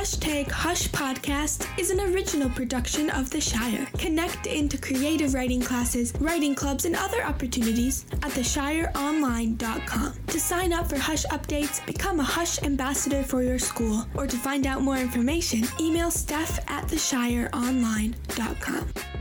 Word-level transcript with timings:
Hashtag 0.00 0.50
Hush 0.50 0.88
Podcast 0.88 1.68
is 1.78 1.90
an 1.90 2.00
original 2.00 2.48
production 2.48 3.10
of 3.10 3.28
The 3.28 3.38
Shire. 3.38 3.86
Connect 3.98 4.46
into 4.46 4.78
creative 4.78 5.34
writing 5.34 5.60
classes, 5.60 6.14
writing 6.18 6.54
clubs, 6.54 6.86
and 6.86 6.96
other 6.96 7.22
opportunities 7.22 8.06
at 8.10 8.30
theshireonline.com. 8.30 10.14
To 10.28 10.40
sign 10.40 10.72
up 10.72 10.88
for 10.88 10.96
Hush 10.96 11.26
updates, 11.26 11.84
become 11.84 12.18
a 12.18 12.22
Hush 12.22 12.62
ambassador 12.62 13.22
for 13.22 13.42
your 13.42 13.58
school, 13.58 14.06
or 14.14 14.26
to 14.26 14.38
find 14.38 14.66
out 14.66 14.80
more 14.80 14.96
information, 14.96 15.64
email 15.78 16.10
Steph 16.10 16.58
at 16.70 16.88
theshireonline.com. 16.88 19.19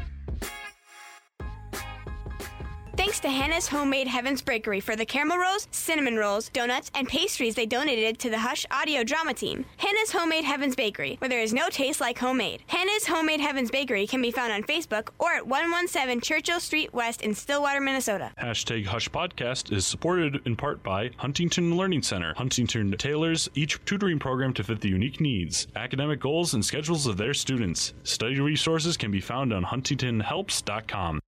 Thanks 3.19 3.35
to 3.35 3.43
Hannah's 3.43 3.67
Homemade 3.67 4.07
Heavens 4.07 4.41
Bakery 4.41 4.79
for 4.79 4.95
the 4.95 5.05
caramel 5.05 5.39
rolls, 5.39 5.67
cinnamon 5.71 6.15
rolls, 6.15 6.47
donuts, 6.47 6.89
and 6.95 7.05
pastries 7.05 7.53
they 7.53 7.65
donated 7.65 8.17
to 8.19 8.29
the 8.29 8.39
Hush 8.39 8.65
audio 8.71 9.03
drama 9.03 9.33
team. 9.33 9.65
Hannah's 9.75 10.13
Homemade 10.13 10.45
Heavens 10.45 10.73
Bakery, 10.73 11.17
where 11.19 11.27
there 11.27 11.41
is 11.41 11.53
no 11.53 11.67
taste 11.67 11.99
like 11.99 12.17
homemade. 12.17 12.63
Hannah's 12.67 13.05
Homemade 13.05 13.41
Heavens 13.41 13.71
Bakery 13.71 14.07
can 14.07 14.21
be 14.21 14.31
found 14.31 14.53
on 14.53 14.63
Facebook 14.63 15.09
or 15.19 15.33
at 15.33 15.45
117 15.45 16.21
Churchill 16.21 16.61
Street 16.61 16.93
West 16.93 17.21
in 17.21 17.35
Stillwater, 17.35 17.81
Minnesota. 17.81 18.31
Hashtag 18.41 18.85
Hush 18.85 19.09
Podcast 19.09 19.73
is 19.73 19.85
supported 19.85 20.39
in 20.45 20.55
part 20.55 20.81
by 20.81 21.11
Huntington 21.17 21.75
Learning 21.75 22.01
Center. 22.01 22.33
Huntington 22.37 22.89
tailors 22.93 23.49
each 23.53 23.83
tutoring 23.83 24.19
program 24.19 24.53
to 24.53 24.63
fit 24.63 24.79
the 24.79 24.87
unique 24.87 25.19
needs, 25.19 25.67
academic 25.75 26.21
goals, 26.21 26.53
and 26.53 26.63
schedules 26.63 27.05
of 27.05 27.17
their 27.17 27.33
students. 27.33 27.93
Study 28.03 28.39
resources 28.39 28.95
can 28.95 29.11
be 29.11 29.19
found 29.19 29.51
on 29.51 29.65
huntingtonhelps.com. 29.65 31.19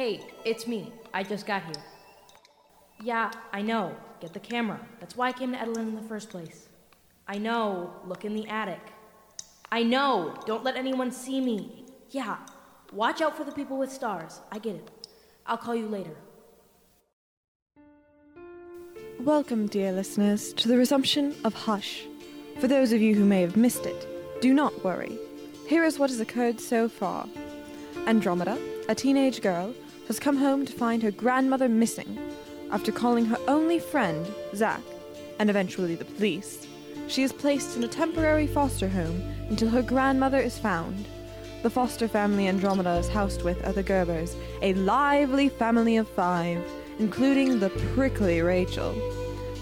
Hey, 0.00 0.22
it's 0.46 0.66
me. 0.66 0.94
I 1.12 1.22
just 1.22 1.46
got 1.46 1.62
here. 1.62 1.84
Yeah, 3.02 3.30
I 3.52 3.60
know. 3.60 3.94
Get 4.18 4.32
the 4.32 4.40
camera. 4.40 4.80
That's 4.98 5.14
why 5.14 5.28
I 5.28 5.32
came 5.32 5.52
to 5.52 5.58
Edelin 5.58 5.88
in 5.90 5.94
the 5.94 6.08
first 6.08 6.30
place. 6.30 6.70
I 7.28 7.36
know. 7.36 7.92
Look 8.06 8.24
in 8.24 8.34
the 8.34 8.48
attic. 8.48 8.80
I 9.70 9.82
know. 9.82 10.34
Don't 10.46 10.64
let 10.64 10.76
anyone 10.76 11.12
see 11.12 11.38
me. 11.38 11.84
Yeah. 12.08 12.38
Watch 12.94 13.20
out 13.20 13.36
for 13.36 13.44
the 13.44 13.52
people 13.52 13.76
with 13.76 13.92
stars. 13.92 14.40
I 14.50 14.58
get 14.58 14.76
it. 14.76 14.90
I'll 15.44 15.58
call 15.58 15.74
you 15.74 15.86
later. 15.86 16.16
Welcome, 19.18 19.66
dear 19.66 19.92
listeners, 19.92 20.54
to 20.54 20.68
the 20.68 20.78
resumption 20.78 21.36
of 21.44 21.52
Hush. 21.52 22.06
For 22.58 22.68
those 22.68 22.94
of 22.94 23.02
you 23.02 23.14
who 23.14 23.26
may 23.26 23.42
have 23.42 23.58
missed 23.58 23.84
it, 23.84 24.40
do 24.40 24.54
not 24.54 24.82
worry. 24.82 25.18
Here 25.66 25.84
is 25.84 25.98
what 25.98 26.08
has 26.08 26.20
occurred 26.20 26.58
so 26.58 26.88
far. 26.88 27.28
Andromeda, 28.06 28.58
a 28.88 28.94
teenage 28.94 29.42
girl, 29.42 29.74
has 30.10 30.18
come 30.18 30.38
home 30.38 30.66
to 30.66 30.72
find 30.72 31.04
her 31.04 31.12
grandmother 31.12 31.68
missing. 31.68 32.18
After 32.72 32.90
calling 32.90 33.26
her 33.26 33.38
only 33.46 33.78
friend, 33.78 34.26
Zach, 34.56 34.82
and 35.38 35.48
eventually 35.48 35.94
the 35.94 36.04
police, 36.04 36.66
she 37.06 37.22
is 37.22 37.32
placed 37.32 37.76
in 37.76 37.84
a 37.84 37.86
temporary 37.86 38.48
foster 38.48 38.88
home 38.88 39.22
until 39.50 39.68
her 39.68 39.82
grandmother 39.82 40.40
is 40.40 40.58
found. 40.58 41.06
The 41.62 41.70
foster 41.70 42.08
family 42.08 42.48
Andromeda 42.48 42.96
is 42.96 43.08
housed 43.08 43.42
with 43.42 43.64
are 43.64 43.72
the 43.72 43.84
Gerbers, 43.84 44.34
a 44.62 44.74
lively 44.74 45.48
family 45.48 45.96
of 45.96 46.08
five, 46.08 46.60
including 46.98 47.60
the 47.60 47.70
prickly 47.94 48.42
Rachel. 48.42 48.92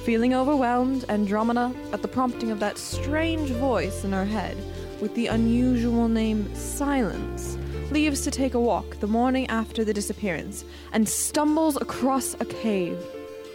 Feeling 0.06 0.33
overwhelmed, 0.33 1.05
Andromeda, 1.10 1.74
at 1.92 2.00
the 2.00 2.08
prompting 2.08 2.50
of 2.50 2.60
that 2.60 2.78
strange 2.78 3.50
voice 3.50 4.02
in 4.02 4.12
her 4.12 4.24
head 4.24 4.56
with 5.02 5.14
the 5.14 5.27
unusual 5.27 6.08
name 6.08 6.55
Silence, 6.55 7.58
leaves 7.91 8.20
to 8.22 8.31
take 8.31 8.55
a 8.55 8.61
walk 8.61 9.00
the 9.00 9.06
morning 9.06 9.47
after 9.48 9.84
the 9.84 9.94
disappearance 9.94 10.64
and 10.92 11.08
stumbles 11.08 11.77
across 11.77 12.34
a 12.34 12.45
cave. 12.45 12.98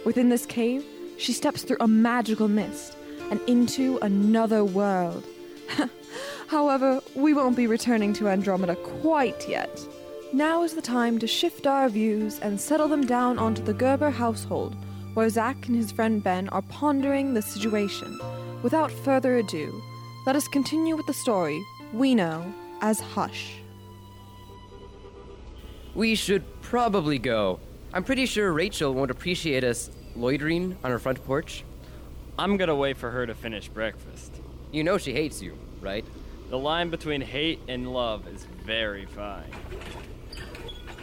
Within 0.04 0.28
this 0.28 0.46
cave, 0.46 0.84
she 1.18 1.32
steps 1.32 1.62
through 1.62 1.76
a 1.80 1.88
magical 1.88 2.48
mist 2.48 2.96
and 3.30 3.40
into 3.48 3.98
another 4.02 4.64
world. 4.64 5.24
However, 6.48 7.00
we 7.14 7.32
won't 7.32 7.56
be 7.56 7.66
returning 7.66 8.12
to 8.14 8.28
Andromeda 8.28 8.76
quite 8.76 9.48
yet. 9.48 9.80
Now 10.32 10.62
is 10.62 10.74
the 10.74 10.82
time 10.82 11.18
to 11.20 11.26
shift 11.26 11.66
our 11.66 11.88
views 11.88 12.40
and 12.40 12.60
settle 12.60 12.88
them 12.88 13.06
down 13.06 13.38
onto 13.38 13.62
the 13.62 13.72
Gerber 13.72 14.10
household, 14.10 14.76
where 15.14 15.28
Zack 15.28 15.68
and 15.68 15.76
his 15.76 15.92
friend 15.92 16.22
Ben 16.22 16.48
are 16.48 16.62
pondering 16.62 17.34
the 17.34 17.42
situation. 17.42 18.18
Without 18.62 18.90
further 18.90 19.36
ado, 19.36 19.82
let 20.26 20.34
us 20.34 20.48
continue 20.48 20.96
with 20.96 21.06
the 21.06 21.12
story 21.12 21.62
we 21.92 22.14
know 22.14 22.44
as 22.80 22.98
Hush. 23.00 23.63
We 25.94 26.16
should 26.16 26.42
probably 26.60 27.18
go. 27.18 27.60
I'm 27.92 28.02
pretty 28.02 28.26
sure 28.26 28.52
Rachel 28.52 28.92
won't 28.92 29.12
appreciate 29.12 29.62
us 29.62 29.90
loitering 30.16 30.76
on 30.82 30.90
her 30.90 30.98
front 30.98 31.24
porch. 31.24 31.64
I'm 32.36 32.56
gonna 32.56 32.74
wait 32.74 32.96
for 32.96 33.12
her 33.12 33.26
to 33.26 33.34
finish 33.34 33.68
breakfast. 33.68 34.32
You 34.72 34.82
know 34.82 34.98
she 34.98 35.12
hates 35.12 35.40
you, 35.40 35.56
right? 35.80 36.04
The 36.50 36.58
line 36.58 36.90
between 36.90 37.20
hate 37.20 37.60
and 37.68 37.92
love 37.92 38.26
is 38.26 38.44
very 38.64 39.06
fine. 39.06 39.50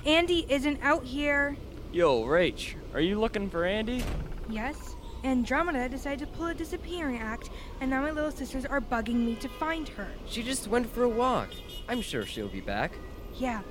Andy 0.05 0.45
isn't 0.49 0.79
out 0.83 1.05
here. 1.05 1.55
Yo, 1.93 2.23
Rach, 2.25 2.75
are 2.93 2.99
you 2.99 3.17
looking 3.17 3.49
for 3.49 3.63
Andy? 3.65 4.03
Yes. 4.49 4.95
Andromeda 5.23 5.87
decided 5.87 6.19
to 6.19 6.27
pull 6.33 6.47
a 6.47 6.53
disappearing 6.53 7.19
act, 7.19 7.49
and 7.79 7.91
now 7.91 8.01
my 8.01 8.11
little 8.11 8.31
sisters 8.31 8.65
are 8.65 8.81
bugging 8.81 9.25
me 9.25 9.35
to 9.35 9.47
find 9.47 9.87
her. 9.89 10.07
She 10.25 10.41
just 10.41 10.67
went 10.67 10.87
for 10.87 11.03
a 11.03 11.09
walk. 11.09 11.49
I'm 11.87 12.01
sure 12.01 12.25
she'll 12.25 12.47
be 12.47 12.59
back. 12.59 12.91
Yeah, 13.37 13.61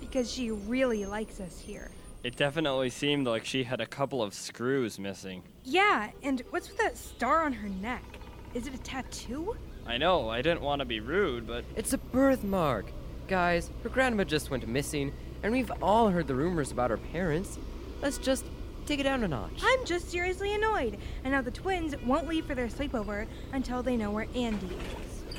because 0.00 0.30
she 0.30 0.50
really 0.50 1.06
likes 1.06 1.40
us 1.40 1.58
here. 1.60 1.90
It 2.24 2.36
definitely 2.36 2.90
seemed 2.90 3.26
like 3.26 3.44
she 3.44 3.64
had 3.64 3.80
a 3.80 3.86
couple 3.86 4.22
of 4.22 4.34
screws 4.34 4.98
missing. 4.98 5.42
Yeah, 5.64 6.10
and 6.22 6.42
what's 6.50 6.68
with 6.68 6.78
that 6.78 6.96
star 6.96 7.44
on 7.44 7.52
her 7.52 7.68
neck? 7.68 8.02
Is 8.54 8.66
it 8.66 8.74
a 8.74 8.78
tattoo? 8.78 9.56
I 9.86 9.98
know, 9.98 10.28
I 10.28 10.42
didn't 10.42 10.62
want 10.62 10.80
to 10.80 10.84
be 10.84 11.00
rude, 11.00 11.46
but 11.46 11.64
It's 11.76 11.92
a 11.92 11.98
birthmark. 11.98 12.86
Guys, 13.28 13.70
her 13.82 13.88
grandma 13.88 14.24
just 14.24 14.50
went 14.50 14.66
missing, 14.66 15.12
and 15.42 15.52
we've 15.52 15.70
all 15.80 16.08
heard 16.08 16.26
the 16.26 16.34
rumors 16.34 16.72
about 16.72 16.90
her 16.90 16.96
parents. 16.96 17.58
Let's 18.02 18.18
just 18.18 18.44
take 18.86 19.00
it 19.00 19.04
down 19.04 19.22
a 19.22 19.28
notch. 19.28 19.60
I'm 19.62 19.84
just 19.84 20.10
seriously 20.10 20.54
annoyed, 20.54 20.98
and 21.24 21.32
now 21.32 21.42
the 21.42 21.50
twins 21.50 21.94
won't 22.04 22.26
leave 22.26 22.46
for 22.46 22.54
their 22.54 22.68
sleepover 22.68 23.26
until 23.52 23.82
they 23.82 23.96
know 23.96 24.10
where 24.10 24.26
Andy 24.34 24.66
is. 24.66 25.36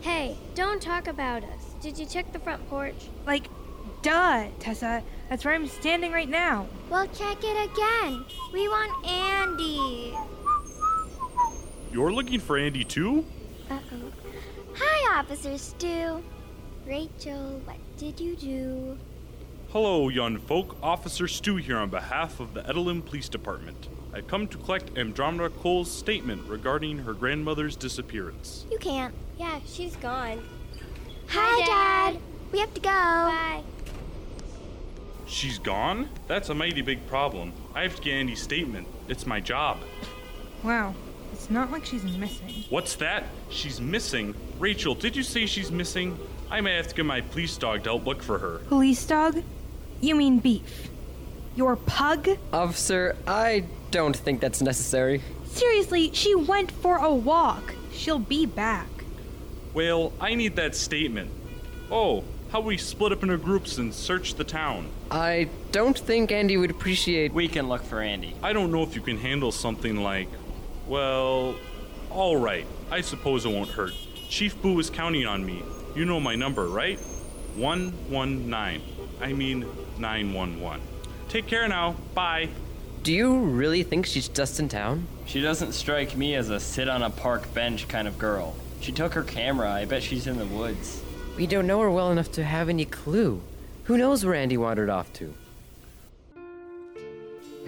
Hey, 0.00 0.36
don't 0.54 0.80
talk 0.80 1.06
about 1.06 1.44
us. 1.44 1.74
Did 1.82 1.98
you 1.98 2.06
check 2.06 2.32
the 2.32 2.38
front 2.38 2.66
porch? 2.70 3.08
Like, 3.26 3.46
duh, 4.02 4.46
Tessa. 4.58 5.02
That's 5.28 5.44
where 5.44 5.54
I'm 5.54 5.66
standing 5.66 6.12
right 6.12 6.28
now. 6.28 6.66
Well, 6.88 7.06
check 7.08 7.38
it 7.42 7.70
again. 7.70 8.24
We 8.52 8.68
want 8.68 9.06
Andy. 9.06 10.14
You're 11.92 12.12
looking 12.12 12.40
for 12.40 12.56
Andy 12.56 12.84
too? 12.84 13.24
Uh 13.70 13.78
oh. 13.92 14.12
Hi, 14.76 15.18
Officer 15.18 15.58
Stu. 15.58 16.22
Rachel, 16.86 17.60
what 17.64 17.76
did 17.96 18.18
you 18.20 18.36
do? 18.36 18.98
Hello, 19.70 20.08
young 20.08 20.38
folk. 20.38 20.76
Officer 20.82 21.28
Stu 21.28 21.56
here 21.56 21.76
on 21.76 21.90
behalf 21.90 22.40
of 22.40 22.54
the 22.54 22.62
Edelin 22.62 23.04
Police 23.04 23.28
Department. 23.28 23.88
I've 24.12 24.26
come 24.26 24.48
to 24.48 24.58
collect 24.58 24.98
Andromeda 24.98 25.50
Cole's 25.50 25.90
statement 25.90 26.48
regarding 26.48 26.98
her 26.98 27.12
grandmother's 27.12 27.76
disappearance. 27.76 28.66
You 28.70 28.78
can't. 28.78 29.14
Yeah, 29.38 29.60
she's 29.66 29.94
gone. 29.96 30.42
Hi, 31.28 31.66
Dad. 31.66 32.20
We 32.50 32.58
have 32.58 32.74
to 32.74 32.80
go. 32.80 32.88
Bye. 32.90 33.62
She's 35.30 35.60
gone? 35.60 36.08
That's 36.26 36.48
a 36.48 36.54
mighty 36.54 36.82
big 36.82 37.06
problem. 37.06 37.52
I 37.72 37.82
have 37.82 37.94
to 37.94 38.02
get 38.02 38.14
Andy's 38.14 38.42
statement. 38.42 38.88
It's 39.06 39.26
my 39.26 39.38
job. 39.38 39.78
Wow, 40.64 40.92
it's 41.32 41.48
not 41.48 41.70
like 41.70 41.86
she's 41.86 42.02
missing. 42.02 42.64
What's 42.68 42.96
that? 42.96 43.24
She's 43.48 43.80
missing? 43.80 44.34
Rachel, 44.58 44.96
did 44.96 45.14
you 45.14 45.22
say 45.22 45.46
she's 45.46 45.70
missing? 45.70 46.18
I 46.50 46.60
may 46.60 46.74
have 46.74 46.88
to 46.88 46.94
get 46.96 47.06
my 47.06 47.20
police 47.20 47.56
dog 47.56 47.84
to 47.84 47.90
help 47.90 48.06
look 48.06 48.24
for 48.24 48.40
her. 48.40 48.58
Police 48.66 49.06
dog? 49.06 49.40
You 50.00 50.16
mean 50.16 50.40
beef? 50.40 50.90
Your 51.54 51.76
pug? 51.76 52.28
Officer, 52.52 53.14
I 53.24 53.66
don't 53.92 54.16
think 54.16 54.40
that's 54.40 54.60
necessary. 54.60 55.22
Seriously, 55.46 56.10
she 56.12 56.34
went 56.34 56.72
for 56.72 56.96
a 56.96 57.14
walk. 57.14 57.74
She'll 57.92 58.18
be 58.18 58.46
back. 58.46 58.88
Well, 59.74 60.12
I 60.20 60.34
need 60.34 60.56
that 60.56 60.74
statement. 60.74 61.30
Oh, 61.88 62.24
how 62.52 62.60
we 62.60 62.76
split 62.76 63.12
up 63.12 63.22
into 63.22 63.36
groups 63.36 63.78
and 63.78 63.94
search 63.94 64.34
the 64.34 64.44
town. 64.44 64.88
I 65.10 65.48
don't 65.70 65.96
think 65.98 66.32
Andy 66.32 66.56
would 66.56 66.70
appreciate. 66.70 67.32
we 67.32 67.48
can 67.48 67.68
look 67.68 67.82
for 67.82 68.00
Andy. 68.00 68.34
I 68.42 68.52
don't 68.52 68.72
know 68.72 68.82
if 68.82 68.94
you 68.96 69.00
can 69.00 69.18
handle 69.18 69.52
something 69.52 69.96
like, 69.96 70.28
well, 70.86 71.54
all 72.10 72.36
right. 72.36 72.66
I 72.90 73.02
suppose 73.02 73.44
it 73.44 73.50
won't 73.50 73.70
hurt. 73.70 73.92
Chief 74.28 74.60
Boo 74.60 74.78
is 74.80 74.90
counting 74.90 75.26
on 75.26 75.46
me. 75.46 75.62
You 75.94 76.04
know 76.04 76.18
my 76.18 76.34
number, 76.34 76.66
right? 76.66 76.98
119. 77.56 78.82
I 79.20 79.32
mean 79.32 79.66
911. 79.98 80.80
Take 81.28 81.46
care 81.46 81.68
now. 81.68 81.94
Bye. 82.14 82.48
Do 83.02 83.12
you 83.12 83.38
really 83.38 83.82
think 83.82 84.06
she's 84.06 84.28
just 84.28 84.58
in 84.60 84.68
town? 84.68 85.06
She 85.26 85.40
doesn't 85.40 85.72
strike 85.72 86.16
me 86.16 86.34
as 86.34 86.50
a 86.50 86.58
sit 86.58 86.88
on 86.88 87.02
a 87.02 87.10
park 87.10 87.52
bench 87.54 87.86
kind 87.88 88.08
of 88.08 88.18
girl. 88.18 88.56
She 88.80 88.92
took 88.92 89.14
her 89.14 89.22
camera. 89.22 89.70
I 89.70 89.84
bet 89.84 90.02
she's 90.02 90.26
in 90.26 90.38
the 90.38 90.46
woods. 90.46 91.02
We 91.40 91.46
don't 91.46 91.66
know 91.66 91.80
her 91.80 91.90
well 91.90 92.12
enough 92.12 92.30
to 92.32 92.44
have 92.44 92.68
any 92.68 92.84
clue. 92.84 93.40
Who 93.84 93.96
knows 93.96 94.26
where 94.26 94.34
Andy 94.34 94.58
wandered 94.58 94.90
off 94.90 95.10
to? 95.14 95.32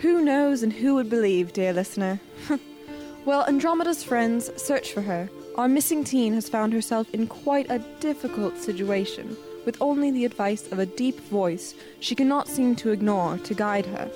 Who 0.01 0.23
knows 0.23 0.63
and 0.63 0.71
who 0.71 0.97
would 0.97 1.09
believe, 1.09 1.55
dear 1.55 1.73
listener? 1.73 2.21
well, 3.25 3.47
Andromeda's 3.47 4.05
friends 4.05 4.51
search 4.63 4.93
for 4.93 5.01
her, 5.01 5.31
our 5.57 5.69
missing 5.69 6.05
teen 6.05 6.35
has 6.35 6.51
found 6.51 6.75
herself 6.75 7.09
in 7.15 7.27
quite 7.27 7.71
a 7.71 7.79
difficult 7.99 8.59
situation, 8.59 9.39
with 9.65 9.81
only 9.81 10.11
the 10.11 10.27
advice 10.27 10.71
of 10.71 10.79
a 10.79 10.85
deep 10.85 11.19
voice 11.31 11.75
she 11.99 12.15
cannot 12.15 12.49
seem 12.49 12.77
to 12.77 12.91
ignore 12.91 13.39
to 13.39 13.55
guide 13.55 13.87
her. 13.87 14.11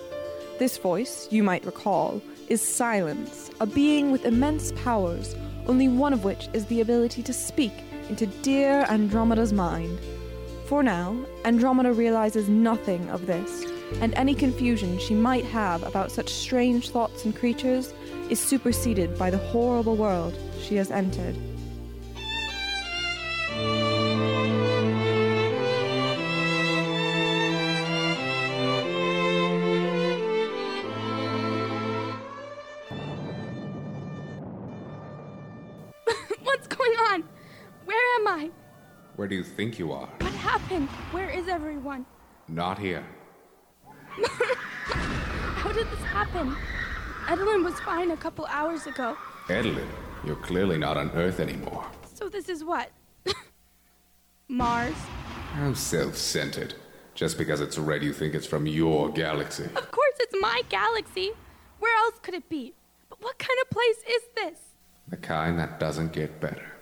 This 0.59 0.77
voice, 0.77 1.29
you 1.31 1.43
might 1.43 1.65
recall, 1.65 2.21
is 2.49 2.61
Silence, 2.61 3.51
a 3.59 3.65
being 3.65 4.13
with 4.13 4.27
immense 4.27 4.73
powers, 4.73 5.35
only 5.67 5.89
one 5.89 6.13
of 6.13 6.25
which 6.25 6.51
is 6.53 6.67
the 6.67 6.83
ability 6.83 7.23
to 7.23 7.33
speak 7.33 7.73
into 8.09 8.27
dear 8.27 8.85
Andromeda's 8.89 9.53
mind. 9.53 9.99
For 10.67 10.83
now, 10.83 11.17
Andromeda 11.45 11.93
realizes 11.93 12.49
nothing 12.49 13.09
of 13.11 13.27
this, 13.27 13.65
and 14.01 14.13
any 14.15 14.35
confusion 14.35 14.99
she 14.99 15.15
might 15.15 15.45
have 15.45 15.83
about 15.85 16.11
such 16.11 16.29
strange 16.29 16.91
thoughts 16.91 17.25
and 17.25 17.35
creatures 17.35 17.95
is 18.31 18.41
superseded 18.41 19.17
by 19.17 19.31
the 19.31 19.39
horrible 19.39 19.97
world 19.97 20.37
she 20.61 20.77
has 20.77 20.91
entered. 20.91 21.37
Think 39.67 39.81
you 39.81 39.91
are? 39.91 40.09
What 40.21 40.33
happened? 40.35 40.89
Where 41.11 41.29
is 41.29 41.49
everyone? 41.49 42.07
Not 42.47 42.79
here. 42.79 43.05
How 45.61 45.73
did 45.73 45.91
this 45.91 46.05
happen? 46.05 46.55
Edelyn 47.27 47.65
was 47.65 47.75
fine 47.81 48.13
a 48.13 48.17
couple 48.17 48.47
hours 48.47 48.87
ago. 48.87 49.17
Edelyn, 49.49 49.89
you're 50.25 50.37
clearly 50.37 50.79
not 50.79 50.97
on 50.97 51.11
Earth 51.15 51.41
anymore. 51.41 51.85
So 52.15 52.29
this 52.29 52.49
is 52.49 52.63
what? 52.63 52.91
Mars? 54.49 54.95
How 55.55 55.75
self 55.75 56.17
centered. 56.17 56.75
Just 57.17 57.37
because 57.37 57.61
it's 57.61 57.77
red, 57.77 58.05
you 58.05 58.13
think 58.13 58.35
it's 58.35 58.47
from 58.47 58.67
your 58.67 59.09
galaxy. 59.09 59.65
Of 59.65 59.91
course 59.91 60.17
it's 60.21 60.37
my 60.41 60.63
galaxy. 60.69 61.33
Where 61.81 61.97
else 62.05 62.21
could 62.23 62.35
it 62.35 62.49
be? 62.49 62.73
But 63.09 63.21
what 63.21 63.37
kind 63.39 63.59
of 63.63 63.71
place 63.71 64.01
is 64.17 64.23
this? 64.37 64.59
The 65.09 65.17
kind 65.17 65.59
that 65.59 65.81
doesn't 65.81 66.13
get 66.13 66.41
better. 66.41 66.76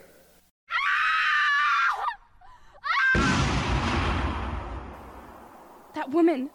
That 6.05 6.13
woman. 6.13 6.51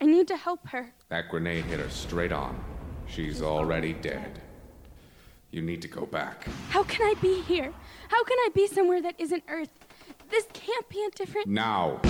I 0.00 0.06
need 0.06 0.28
to 0.28 0.36
help 0.36 0.68
her. 0.68 0.92
That 1.08 1.28
grenade 1.28 1.64
hit 1.64 1.80
her 1.80 1.90
straight 1.90 2.30
on. 2.30 2.56
She's 3.08 3.42
already 3.42 3.94
dead. 3.94 4.40
You 5.50 5.60
need 5.60 5.82
to 5.82 5.88
go 5.88 6.06
back. 6.06 6.46
How 6.70 6.84
can 6.84 7.04
I 7.04 7.14
be 7.20 7.40
here? 7.40 7.72
How 8.08 8.22
can 8.22 8.38
I 8.38 8.50
be 8.54 8.68
somewhere 8.68 9.02
that 9.02 9.16
isn't 9.18 9.42
Earth? 9.48 9.70
This 10.30 10.46
can't 10.52 10.88
be 10.88 11.04
a 11.04 11.10
different. 11.10 11.48
Now! 11.48 12.00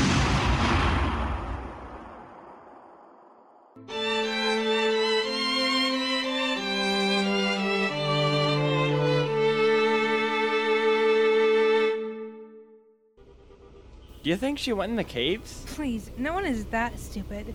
Do 14.27 14.31
you 14.31 14.37
think 14.37 14.59
she 14.59 14.73
went 14.73 14.91
in 14.91 14.97
the 14.97 15.05
caves? 15.05 15.63
Please, 15.69 16.11
no 16.19 16.33
one 16.33 16.45
is 16.45 16.65
that 16.65 16.99
stupid. 16.99 17.55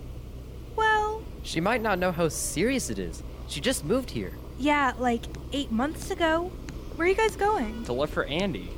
Well, 0.78 1.22
She 1.44 1.60
might 1.60 1.82
not 1.82 2.00
know 2.00 2.14
how 2.14 2.30
serious 2.30 2.90
it 2.90 2.98
is. 2.98 3.24
She 3.50 3.60
just 3.60 3.84
moved 3.84 4.12
here. 4.12 4.32
yeah, 4.58 4.94
like 4.98 5.26
eight 5.52 5.70
months 5.70 6.12
ago. 6.12 6.50
Where 6.96 7.06
are 7.06 7.10
you 7.10 7.18
guys 7.18 7.36
going? 7.36 7.84
To 7.84 7.92
look 7.92 8.10
for 8.10 8.24
Andy. 8.24 8.70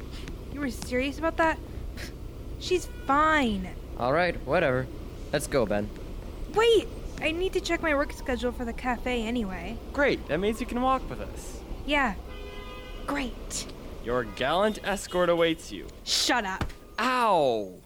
You 0.51 0.61
were 0.61 0.71
serious 0.71 1.19
about 1.19 1.37
that? 1.37 1.59
She's 2.59 2.87
fine. 3.05 3.69
Alright, 3.99 4.43
whatever. 4.43 4.87
Let's 5.31 5.45
go, 5.45 5.67
Ben. 5.67 5.87
Wait, 6.55 6.87
I 7.21 7.29
need 7.29 7.53
to 7.53 7.61
check 7.61 7.83
my 7.83 7.93
work 7.93 8.11
schedule 8.13 8.53
for 8.53 8.65
the 8.65 8.73
cafe 8.73 9.21
anyway. 9.21 9.77
Great, 9.93 10.27
that 10.29 10.39
means 10.39 10.59
you 10.59 10.65
can 10.65 10.81
walk 10.81 11.07
with 11.11 11.21
us. 11.21 11.59
Yeah. 11.85 12.15
Great. 13.05 13.67
Your 14.03 14.23
gallant 14.23 14.79
escort 14.83 15.29
awaits 15.29 15.71
you. 15.71 15.85
Shut 16.05 16.43
up. 16.43 16.73
Ow! 16.97 17.82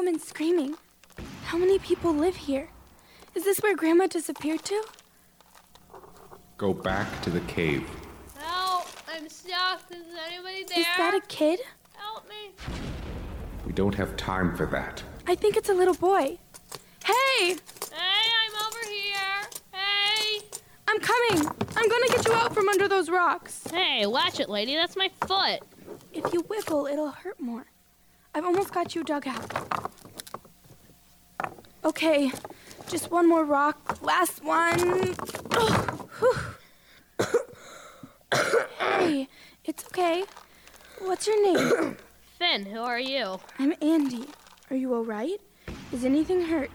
Woman 0.00 0.18
screaming. 0.18 0.74
How 1.44 1.58
many 1.58 1.78
people 1.78 2.14
live 2.14 2.34
here? 2.34 2.70
Is 3.34 3.44
this 3.44 3.58
where 3.58 3.76
Grandma 3.76 4.06
disappeared 4.06 4.64
to? 4.64 4.82
Go 6.56 6.72
back 6.72 7.20
to 7.20 7.28
the 7.28 7.40
cave. 7.40 7.86
Help! 8.38 8.86
I'm 9.12 9.28
stuck. 9.28 9.82
Is 9.90 9.98
anybody 10.26 10.64
there? 10.64 10.78
Is 10.78 10.86
that 10.96 11.12
a 11.12 11.20
kid? 11.28 11.60
Help 11.92 12.26
me! 12.30 12.52
We 13.66 13.74
don't 13.74 13.94
have 13.94 14.16
time 14.16 14.56
for 14.56 14.64
that. 14.68 15.02
I 15.26 15.34
think 15.34 15.58
it's 15.58 15.68
a 15.68 15.74
little 15.74 15.92
boy. 15.92 16.38
Hey! 17.04 17.56
Hey, 17.92 18.26
I'm 18.42 18.66
over 18.66 18.86
here. 18.86 19.42
Hey! 19.70 20.40
I'm 20.88 20.98
coming! 20.98 21.46
I'm 21.76 21.88
gonna 21.90 22.08
get 22.08 22.26
you 22.26 22.32
out 22.32 22.54
from 22.54 22.70
under 22.70 22.88
those 22.88 23.10
rocks. 23.10 23.64
Hey, 23.70 24.06
watch 24.06 24.40
it, 24.40 24.48
lady. 24.48 24.76
That's 24.76 24.96
my 24.96 25.10
foot. 25.26 25.60
If 26.14 26.32
you 26.32 26.40
wiggle, 26.48 26.86
it'll 26.86 27.10
hurt 27.10 27.38
more. 27.38 27.66
I've 28.34 28.46
almost 28.46 28.72
got 28.72 28.94
you 28.94 29.04
dug 29.04 29.28
out. 29.28 29.89
Okay, 31.82 32.30
just 32.88 33.10
one 33.10 33.26
more 33.26 33.44
rock. 33.44 34.02
Last 34.02 34.44
one. 34.44 35.14
Oh, 35.52 36.08
hey, 38.78 39.28
it's 39.64 39.86
okay. 39.86 40.24
What's 40.98 41.26
your 41.26 41.42
name? 41.42 41.96
Finn, 42.38 42.66
who 42.66 42.80
are 42.80 43.00
you? 43.00 43.40
I'm 43.58 43.72
Andy. 43.80 44.26
Are 44.68 44.76
you 44.76 44.94
alright? 44.94 45.40
Is 45.90 46.04
anything 46.04 46.42
hurt? 46.42 46.70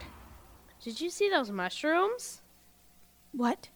Did 0.84 1.00
you 1.00 1.12
see 1.12 1.29
those 1.29 1.51
mushrooms? 1.51 2.41
What? 3.32 3.70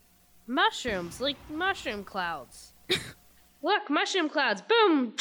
Mushrooms, 0.47 1.21
like 1.21 1.37
mushroom 1.47 2.03
clouds. 2.03 2.73
Look, 3.61 3.87
mushroom 3.87 4.29
clouds. 4.29 4.63
Boom! 4.63 5.13